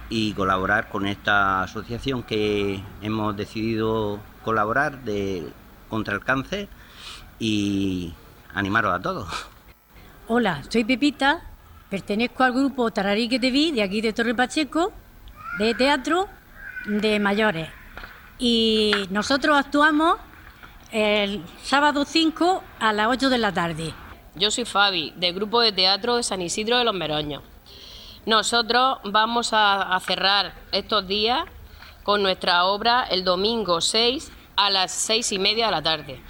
y 0.08 0.32
colaborar 0.32 0.88
con 0.88 1.06
esta 1.06 1.62
asociación 1.62 2.24
que 2.24 2.82
hemos 3.00 3.36
decidido 3.36 4.18
colaborar 4.42 5.04
de, 5.04 5.52
contra 5.88 6.14
el 6.14 6.24
cáncer 6.24 6.68
y 7.42 8.14
animaros 8.54 8.94
a 8.94 9.02
todos. 9.02 9.28
Hola, 10.28 10.62
soy 10.68 10.84
Pepita, 10.84 11.42
pertenezco 11.90 12.44
al 12.44 12.52
grupo 12.52 12.92
Tararique 12.92 13.40
TV 13.40 13.72
de 13.72 13.82
aquí 13.82 14.00
de 14.00 14.12
Torre 14.12 14.32
Pacheco, 14.32 14.92
de 15.58 15.74
teatro 15.74 16.28
de 16.86 17.18
mayores. 17.18 17.68
Y 18.38 18.92
nosotros 19.10 19.58
actuamos 19.58 20.18
el 20.92 21.42
sábado 21.64 22.04
5 22.04 22.62
a 22.78 22.92
las 22.92 23.08
8 23.08 23.28
de 23.28 23.38
la 23.38 23.52
tarde. 23.52 23.92
Yo 24.36 24.52
soy 24.52 24.64
Fabi, 24.64 25.12
del 25.16 25.34
grupo 25.34 25.60
de 25.60 25.72
teatro 25.72 26.16
de 26.16 26.22
San 26.22 26.40
Isidro 26.42 26.78
de 26.78 26.84
los 26.84 26.94
Meroños. 26.94 27.42
Nosotros 28.24 28.98
vamos 29.02 29.52
a, 29.52 29.96
a 29.96 29.98
cerrar 29.98 30.54
estos 30.70 31.08
días 31.08 31.44
con 32.04 32.22
nuestra 32.22 32.66
obra 32.66 33.02
el 33.02 33.24
domingo 33.24 33.80
6 33.80 34.30
a 34.54 34.70
las 34.70 34.92
6 34.92 35.32
y 35.32 35.38
media 35.40 35.66
de 35.66 35.72
la 35.72 35.82
tarde. 35.82 36.22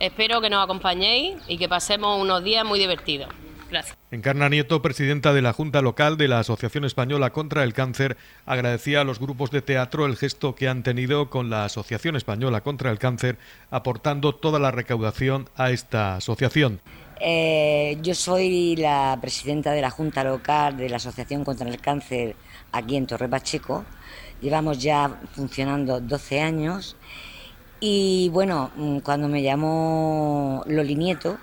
Espero 0.00 0.40
que 0.40 0.48
nos 0.50 0.62
acompañéis 0.62 1.36
y 1.48 1.58
que 1.58 1.68
pasemos 1.68 2.20
unos 2.20 2.44
días 2.44 2.64
muy 2.64 2.78
divertidos. 2.78 3.28
Gracias. 3.70 3.98
Encarna 4.10 4.48
Nieto, 4.48 4.80
presidenta 4.80 5.34
de 5.34 5.42
la 5.42 5.52
Junta 5.52 5.82
Local 5.82 6.16
de 6.16 6.28
la 6.28 6.38
Asociación 6.38 6.86
Española 6.86 7.30
contra 7.30 7.64
el 7.64 7.74
Cáncer, 7.74 8.16
agradecía 8.46 9.02
a 9.02 9.04
los 9.04 9.18
grupos 9.18 9.50
de 9.50 9.60
teatro 9.60 10.06
el 10.06 10.16
gesto 10.16 10.54
que 10.54 10.68
han 10.68 10.82
tenido 10.82 11.28
con 11.28 11.50
la 11.50 11.66
Asociación 11.66 12.16
Española 12.16 12.62
contra 12.62 12.90
el 12.90 12.98
Cáncer, 12.98 13.36
aportando 13.70 14.34
toda 14.34 14.58
la 14.58 14.70
recaudación 14.70 15.50
a 15.56 15.70
esta 15.70 16.16
asociación. 16.16 16.80
Eh, 17.20 17.98
yo 18.00 18.14
soy 18.14 18.76
la 18.76 19.18
presidenta 19.20 19.72
de 19.72 19.82
la 19.82 19.90
Junta 19.90 20.24
Local 20.24 20.76
de 20.76 20.88
la 20.88 20.96
Asociación 20.96 21.44
contra 21.44 21.68
el 21.68 21.80
Cáncer 21.80 22.36
aquí 22.72 22.96
en 22.96 23.06
Torre 23.06 23.28
Pacheco. 23.28 23.84
Llevamos 24.40 24.78
ya 24.78 25.20
funcionando 25.32 26.00
12 26.00 26.40
años 26.40 26.96
y 27.80 28.28
bueno, 28.30 28.70
mm, 28.76 28.98
cuando 28.98 29.28
me 29.28 29.42
llamó 29.42 30.62
Loli 30.66 30.96
Nieto, 30.96 31.38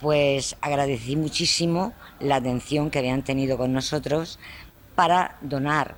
pues 0.00 0.56
agradecí 0.60 1.16
muchísimo 1.16 1.94
la 2.20 2.36
atención 2.36 2.90
que 2.90 2.98
habían 2.98 3.22
tenido 3.22 3.56
con 3.56 3.72
nosotros 3.72 4.38
para 4.94 5.38
donar 5.40 5.96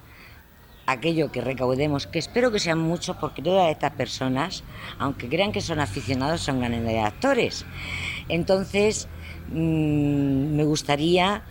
aquello 0.87 1.31
que 1.31 1.41
recaudemos, 1.41 2.07
que 2.07 2.19
espero 2.19 2.51
que 2.51 2.61
sean 2.61 2.79
muchos, 2.79 3.17
porque 3.17 3.43
todas 3.43 3.71
estas 3.71 3.93
personas, 3.93 4.65
aunque 4.99 5.29
crean 5.29 5.53
que 5.53 5.61
son 5.61 5.81
aficionados, 5.81 6.41
son 6.41 6.61
grandes 6.61 7.05
actores. 7.05 7.67
Entonces, 8.29 9.09
mm, 9.49 10.57
me 10.57 10.65
gustaría 10.65 11.43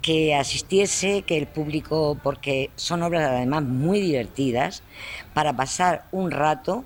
que 0.00 0.34
asistiese, 0.34 1.22
que 1.22 1.36
el 1.36 1.46
público, 1.46 2.16
porque 2.22 2.70
son 2.76 3.02
obras 3.02 3.28
además 3.28 3.64
muy 3.64 4.00
divertidas, 4.00 4.82
para 5.34 5.54
pasar 5.54 6.06
un 6.12 6.30
rato 6.30 6.84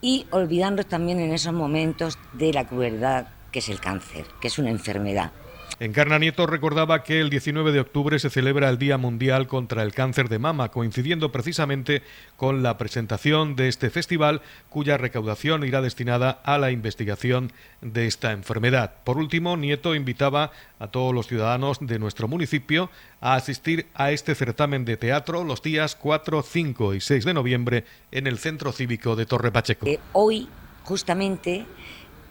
y 0.00 0.26
olvidarnos 0.30 0.86
también 0.86 1.20
en 1.20 1.32
esos 1.32 1.52
momentos 1.52 2.18
de 2.32 2.52
la 2.52 2.66
crueldad 2.66 3.28
que 3.50 3.60
es 3.60 3.68
el 3.68 3.80
cáncer, 3.80 4.26
que 4.40 4.48
es 4.48 4.58
una 4.58 4.70
enfermedad. 4.70 5.32
Encarna 5.78 6.18
Nieto 6.18 6.46
recordaba 6.46 7.02
que 7.04 7.20
el 7.20 7.28
19 7.28 7.70
de 7.70 7.80
octubre 7.80 8.18
se 8.18 8.30
celebra 8.30 8.70
el 8.70 8.78
Día 8.78 8.96
Mundial 8.96 9.46
contra 9.46 9.82
el 9.82 9.92
Cáncer 9.92 10.30
de 10.30 10.38
Mama, 10.38 10.70
coincidiendo 10.70 11.30
precisamente 11.32 12.02
con 12.38 12.62
la 12.62 12.78
presentación 12.78 13.56
de 13.56 13.68
este 13.68 13.90
festival, 13.90 14.40
cuya 14.70 14.96
recaudación 14.96 15.64
irá 15.64 15.82
destinada 15.82 16.30
a 16.30 16.56
la 16.56 16.70
investigación 16.70 17.52
de 17.82 18.06
esta 18.06 18.32
enfermedad. 18.32 18.94
Por 19.04 19.18
último, 19.18 19.58
Nieto 19.58 19.94
invitaba 19.94 20.50
a 20.78 20.88
todos 20.88 21.14
los 21.14 21.26
ciudadanos 21.26 21.76
de 21.82 21.98
nuestro 21.98 22.26
municipio 22.26 22.88
a 23.20 23.34
asistir 23.34 23.84
a 23.92 24.12
este 24.12 24.34
certamen 24.34 24.86
de 24.86 24.96
teatro 24.96 25.44
los 25.44 25.60
días 25.60 25.94
4, 25.94 26.42
5 26.42 26.94
y 26.94 27.02
6 27.02 27.26
de 27.26 27.34
noviembre 27.34 27.84
en 28.12 28.26
el 28.26 28.38
Centro 28.38 28.72
Cívico 28.72 29.14
de 29.14 29.26
Torre 29.26 29.52
Pacheco. 29.52 29.86
Eh, 29.86 30.00
hoy, 30.14 30.48
justamente, 30.84 31.66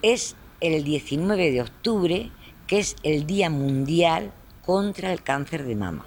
es 0.02 0.36
el 0.62 0.84
19 0.84 1.52
de 1.52 1.62
octubre 1.62 2.32
que 2.68 2.80
es 2.80 2.96
el 3.04 3.26
Día 3.26 3.50
Mundial 3.50 4.32
contra 4.66 5.14
el 5.14 5.22
Cáncer 5.22 5.64
de 5.66 5.76
Mama. 5.76 6.06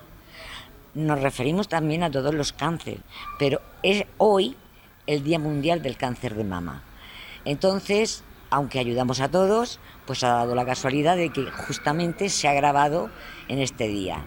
Nos 0.94 1.21
referimos 1.21 1.68
también 1.68 2.03
a 2.03 2.11
todos 2.11 2.35
los 2.35 2.53
cánceres, 2.53 3.01
pero 3.38 3.61
es 3.83 4.05
hoy 4.16 4.57
el 5.07 5.23
Día 5.23 5.38
Mundial 5.38 5.83
del 5.83 5.97
Cáncer 5.97 6.35
de 6.35 6.44
Mama. 6.44 6.83
Entonces, 7.44 8.25
aunque 8.51 8.79
ayudamos 8.79 9.21
a 9.21 9.31
todos, 9.31 9.79
pues 10.07 10.25
ha 10.25 10.29
dado 10.29 10.55
la 10.55 10.64
casualidad 10.64 11.16
de 11.16 11.31
que 11.31 11.51
justamente 11.51 12.29
se 12.29 12.49
ha 12.49 12.55
grabado 12.55 13.11
en 13.49 13.59
este 13.59 13.88
día. 13.88 14.27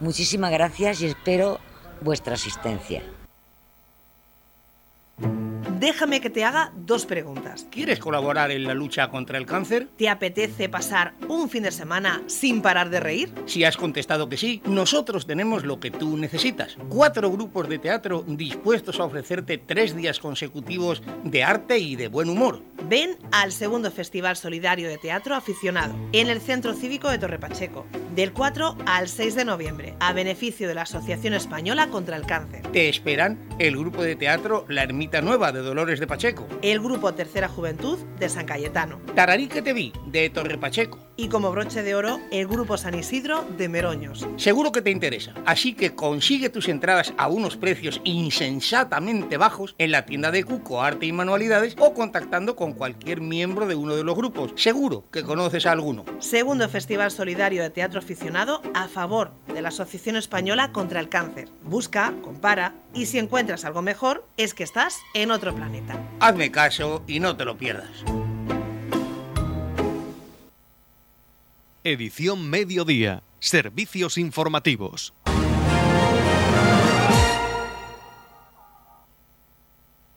Muchísimas 0.00 0.50
gracias 0.50 1.00
y 1.00 1.06
espero 1.06 1.60
vuestra 2.00 2.34
asistencia. 2.34 3.02
Déjame 5.82 6.20
que 6.20 6.30
te 6.30 6.44
haga 6.44 6.70
dos 6.76 7.06
preguntas. 7.06 7.66
¿Quieres 7.68 7.98
colaborar 7.98 8.52
en 8.52 8.62
la 8.62 8.72
lucha 8.72 9.08
contra 9.08 9.36
el 9.36 9.46
cáncer? 9.46 9.88
¿Te 9.96 10.08
apetece 10.08 10.68
pasar 10.68 11.14
un 11.26 11.50
fin 11.50 11.64
de 11.64 11.72
semana 11.72 12.22
sin 12.28 12.62
parar 12.62 12.88
de 12.88 13.00
reír? 13.00 13.32
Si 13.46 13.64
has 13.64 13.76
contestado 13.76 14.28
que 14.28 14.36
sí, 14.36 14.62
nosotros 14.64 15.26
tenemos 15.26 15.64
lo 15.64 15.80
que 15.80 15.90
tú 15.90 16.16
necesitas. 16.16 16.76
Cuatro 16.88 17.32
grupos 17.32 17.68
de 17.68 17.80
teatro 17.80 18.22
dispuestos 18.28 19.00
a 19.00 19.04
ofrecerte 19.06 19.58
tres 19.58 19.96
días 19.96 20.20
consecutivos 20.20 21.02
de 21.24 21.42
arte 21.42 21.80
y 21.80 21.96
de 21.96 22.06
buen 22.06 22.28
humor. 22.28 22.62
Ven 22.88 23.16
al 23.32 23.50
segundo 23.50 23.90
Festival 23.90 24.36
Solidario 24.36 24.88
de 24.88 24.98
Teatro 24.98 25.34
Aficionado 25.34 25.96
en 26.12 26.28
el 26.28 26.40
Centro 26.40 26.74
Cívico 26.74 27.10
de 27.10 27.18
Torre 27.18 27.38
Pacheco, 27.40 27.86
del 28.14 28.32
4 28.32 28.76
al 28.86 29.08
6 29.08 29.34
de 29.34 29.44
noviembre, 29.44 29.94
a 29.98 30.12
beneficio 30.12 30.68
de 30.68 30.74
la 30.74 30.82
Asociación 30.82 31.34
Española 31.34 31.88
contra 31.88 32.16
el 32.16 32.26
Cáncer. 32.26 32.62
Te 32.72 32.88
esperan 32.88 33.38
el 33.58 33.76
grupo 33.76 34.02
de 34.02 34.14
teatro 34.14 34.64
La 34.68 34.82
Ermita 34.82 35.22
Nueva 35.22 35.50
de 35.50 35.71
Dolores 35.72 36.00
de 36.00 36.06
Pacheco. 36.06 36.46
El 36.60 36.80
grupo 36.80 37.14
Tercera 37.14 37.48
Juventud 37.48 37.98
de 38.18 38.28
San 38.28 38.44
Cayetano. 38.44 39.00
Tararique 39.14 39.62
te 39.62 39.72
vi 39.72 39.90
de 40.04 40.28
Torre 40.28 40.58
Pacheco. 40.58 40.98
Y 41.16 41.28
como 41.28 41.50
broche 41.50 41.82
de 41.82 41.94
oro, 41.94 42.20
el 42.30 42.46
grupo 42.46 42.76
San 42.76 42.94
Isidro 42.94 43.46
de 43.56 43.70
Meroños. 43.70 44.28
Seguro 44.36 44.70
que 44.70 44.82
te 44.82 44.90
interesa, 44.90 45.32
así 45.46 45.72
que 45.72 45.94
consigue 45.94 46.50
tus 46.50 46.68
entradas 46.68 47.14
a 47.16 47.28
unos 47.28 47.56
precios 47.56 48.02
insensatamente 48.04 49.38
bajos 49.38 49.74
en 49.78 49.92
la 49.92 50.04
tienda 50.04 50.30
de 50.30 50.44
Cuco 50.44 50.82
Arte 50.82 51.06
y 51.06 51.12
Manualidades 51.12 51.74
o 51.78 51.94
contactando 51.94 52.54
con 52.54 52.74
cualquier 52.74 53.22
miembro 53.22 53.66
de 53.66 53.74
uno 53.74 53.96
de 53.96 54.04
los 54.04 54.14
grupos. 54.14 54.52
Seguro 54.56 55.04
que 55.10 55.22
conoces 55.22 55.64
a 55.64 55.72
alguno. 55.72 56.04
Segundo 56.18 56.68
Festival 56.68 57.10
Solidario 57.10 57.62
de 57.62 57.70
Teatro 57.70 57.98
Aficionado 57.98 58.60
a 58.74 58.88
favor 58.88 59.32
de 59.54 59.62
la 59.62 59.68
Asociación 59.68 60.16
Española 60.16 60.70
contra 60.72 61.00
el 61.00 61.08
Cáncer. 61.08 61.48
Busca, 61.62 62.12
compara 62.20 62.74
y 62.94 63.06
si 63.06 63.18
encuentras 63.18 63.64
algo 63.64 63.80
mejor, 63.80 64.26
es 64.36 64.52
que 64.52 64.64
estás 64.64 64.98
en 65.14 65.30
otro 65.30 65.54
planeta. 65.62 65.94
Hazme 66.18 66.50
caso 66.50 67.04
y 67.06 67.20
no 67.20 67.36
te 67.36 67.44
lo 67.44 67.56
pierdas. 67.56 68.04
Edición 71.84 72.48
Mediodía. 72.48 73.22
Servicios 73.38 74.18
informativos. 74.18 75.14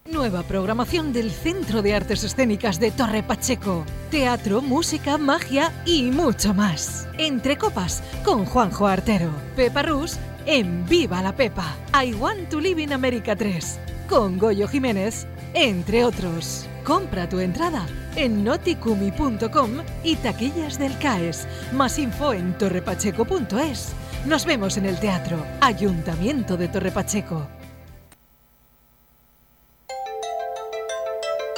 Nueva 0.08 0.43
programación 0.43 1.12
del 1.13 1.31
Centro 1.31 1.81
de 1.81 1.95
Artes 1.95 2.23
Escénicas 2.23 2.79
de 2.79 2.91
Torre 2.91 3.23
Pacheco. 3.23 3.84
Teatro, 4.12 4.62
música, 4.62 5.17
magia 5.17 5.71
y 5.86 6.03
mucho 6.12 6.53
más. 6.53 7.08
Entre 7.17 7.58
copas 7.58 8.03
con 8.23 8.45
Juanjo 8.45 8.86
Artero. 8.86 9.31
Pepa 9.55 9.81
Rus 9.81 10.19
en 10.45 10.86
Viva 10.86 11.21
la 11.21 11.36
Pepa. 11.36 11.75
I 11.99 12.13
Want 12.13 12.49
to 12.49 12.60
Live 12.60 12.81
in 12.81 12.93
America 12.93 13.36
3. 13.36 13.79
Con 14.08 14.38
Goyo 14.38 14.67
Jiménez, 14.67 15.25
entre 15.55 16.03
otros. 16.03 16.67
Compra 16.83 17.27
tu 17.27 17.39
entrada 17.39 17.87
en 18.15 18.43
noticumi.com 18.43 19.71
y 20.03 20.15
taquillas 20.17 20.77
del 20.77 20.97
CAES. 20.99 21.47
Más 21.73 21.97
info 21.97 22.33
en 22.33 22.55
torrepacheco.es. 22.57 23.93
Nos 24.25 24.45
vemos 24.45 24.77
en 24.77 24.85
el 24.85 24.99
teatro. 24.99 25.43
Ayuntamiento 25.61 26.57
de 26.57 26.67
Torre 26.67 26.91
Pacheco. 26.91 27.47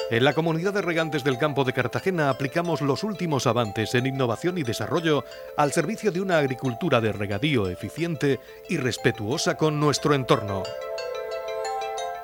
En 0.10 0.24
la 0.24 0.34
comunidad 0.34 0.74
de 0.74 0.82
regantes 0.82 1.26
del 1.26 1.38
campo 1.38 1.66
de 1.66 1.74
Cartagena 1.74 2.30
aplicamos 2.30 2.80
los 2.82 3.04
últimos 3.04 3.46
avances 3.46 3.94
en 3.94 4.06
innovación 4.06 4.58
y 4.58 4.64
desarrollo 4.64 5.26
al 5.58 5.74
servicio 5.74 6.14
de 6.14 6.22
una 6.22 6.38
agricultura 6.38 7.02
de 7.02 7.12
regadío 7.12 7.68
eficiente 7.68 8.40
y 8.70 8.78
respetuosa 8.78 9.58
con 9.58 9.82
nuestro 9.82 10.14
entorno. 10.14 10.64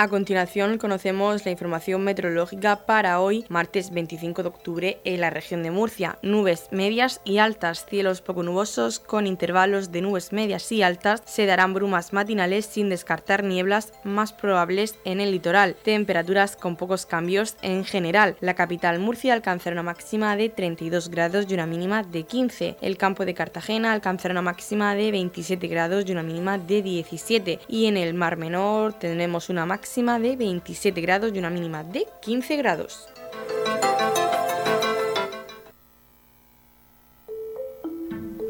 A 0.00 0.08
continuación 0.08 0.78
conocemos 0.78 1.44
la 1.44 1.50
información 1.50 2.02
meteorológica 2.02 2.86
para 2.86 3.20
hoy, 3.20 3.44
martes 3.50 3.90
25 3.90 4.42
de 4.42 4.48
octubre, 4.48 5.00
en 5.04 5.20
la 5.20 5.28
región 5.28 5.62
de 5.62 5.70
Murcia. 5.70 6.18
Nubes 6.22 6.68
medias 6.70 7.20
y 7.26 7.36
altas, 7.36 7.84
cielos 7.84 8.22
poco 8.22 8.42
nubosos 8.42 8.98
con 8.98 9.26
intervalos 9.26 9.92
de 9.92 10.00
nubes 10.00 10.32
medias 10.32 10.72
y 10.72 10.82
altas. 10.82 11.22
Se 11.26 11.44
darán 11.44 11.74
brumas 11.74 12.14
matinales 12.14 12.64
sin 12.64 12.88
descartar 12.88 13.44
nieblas 13.44 13.92
más 14.02 14.32
probables 14.32 14.98
en 15.04 15.20
el 15.20 15.32
litoral. 15.32 15.76
Temperaturas 15.82 16.56
con 16.56 16.76
pocos 16.76 17.04
cambios 17.04 17.56
en 17.60 17.84
general. 17.84 18.38
La 18.40 18.54
capital 18.54 19.00
Murcia 19.00 19.34
alcanzará 19.34 19.74
una 19.74 19.82
máxima 19.82 20.34
de 20.34 20.48
32 20.48 21.10
grados 21.10 21.44
y 21.46 21.52
una 21.52 21.66
mínima 21.66 22.04
de 22.04 22.22
15. 22.22 22.78
El 22.80 22.96
campo 22.96 23.26
de 23.26 23.34
Cartagena 23.34 23.92
alcanzará 23.92 24.32
una 24.32 24.40
máxima 24.40 24.94
de 24.94 25.10
27 25.10 25.68
grados 25.68 26.04
y 26.06 26.12
una 26.12 26.22
mínima 26.22 26.56
de 26.56 26.80
17. 26.80 27.58
Y 27.68 27.84
en 27.84 27.98
el 27.98 28.14
Mar 28.14 28.38
Menor 28.38 28.94
tendremos 28.94 29.50
una 29.50 29.66
máxima 29.90 30.20
de 30.20 30.36
27 30.36 31.00
grados 31.00 31.32
y 31.34 31.38
una 31.40 31.50
mínima 31.50 31.82
de 31.82 32.06
15 32.22 32.56
grados. 32.58 33.08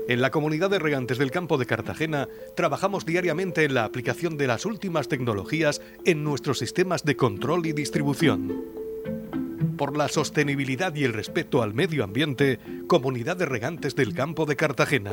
En 0.07 0.21
la 0.21 0.31
comunidad 0.31 0.69
de 0.69 0.79
regantes 0.79 1.17
del 1.17 1.31
campo 1.31 1.57
de 1.57 1.65
Cartagena 1.65 2.29
trabajamos 2.55 3.07
diariamente 3.07 3.65
en 3.65 3.73
la 3.73 3.85
aplicación 3.85 4.37
de 4.37 4.49
las 4.49 4.67
últimas 4.67 5.09
tecnologías 5.09 5.81
en 6.05 6.25
nuestros 6.25 6.59
sistemas 6.59 7.05
de 7.05 7.17
control 7.17 7.65
y 7.65 7.73
distribución. 7.73 8.63
Por 9.79 9.97
la 9.97 10.09
sostenibilidad 10.09 10.95
y 10.95 11.05
el 11.05 11.15
respeto 11.15 11.63
al 11.63 11.73
medio 11.73 12.05
ambiente, 12.05 12.59
Comunidad 12.87 13.39
de 13.39 13.47
Regantes 13.47 13.95
del 13.95 14.13
Campo 14.13 14.45
de 14.45 14.57
Cartagena. 14.57 15.13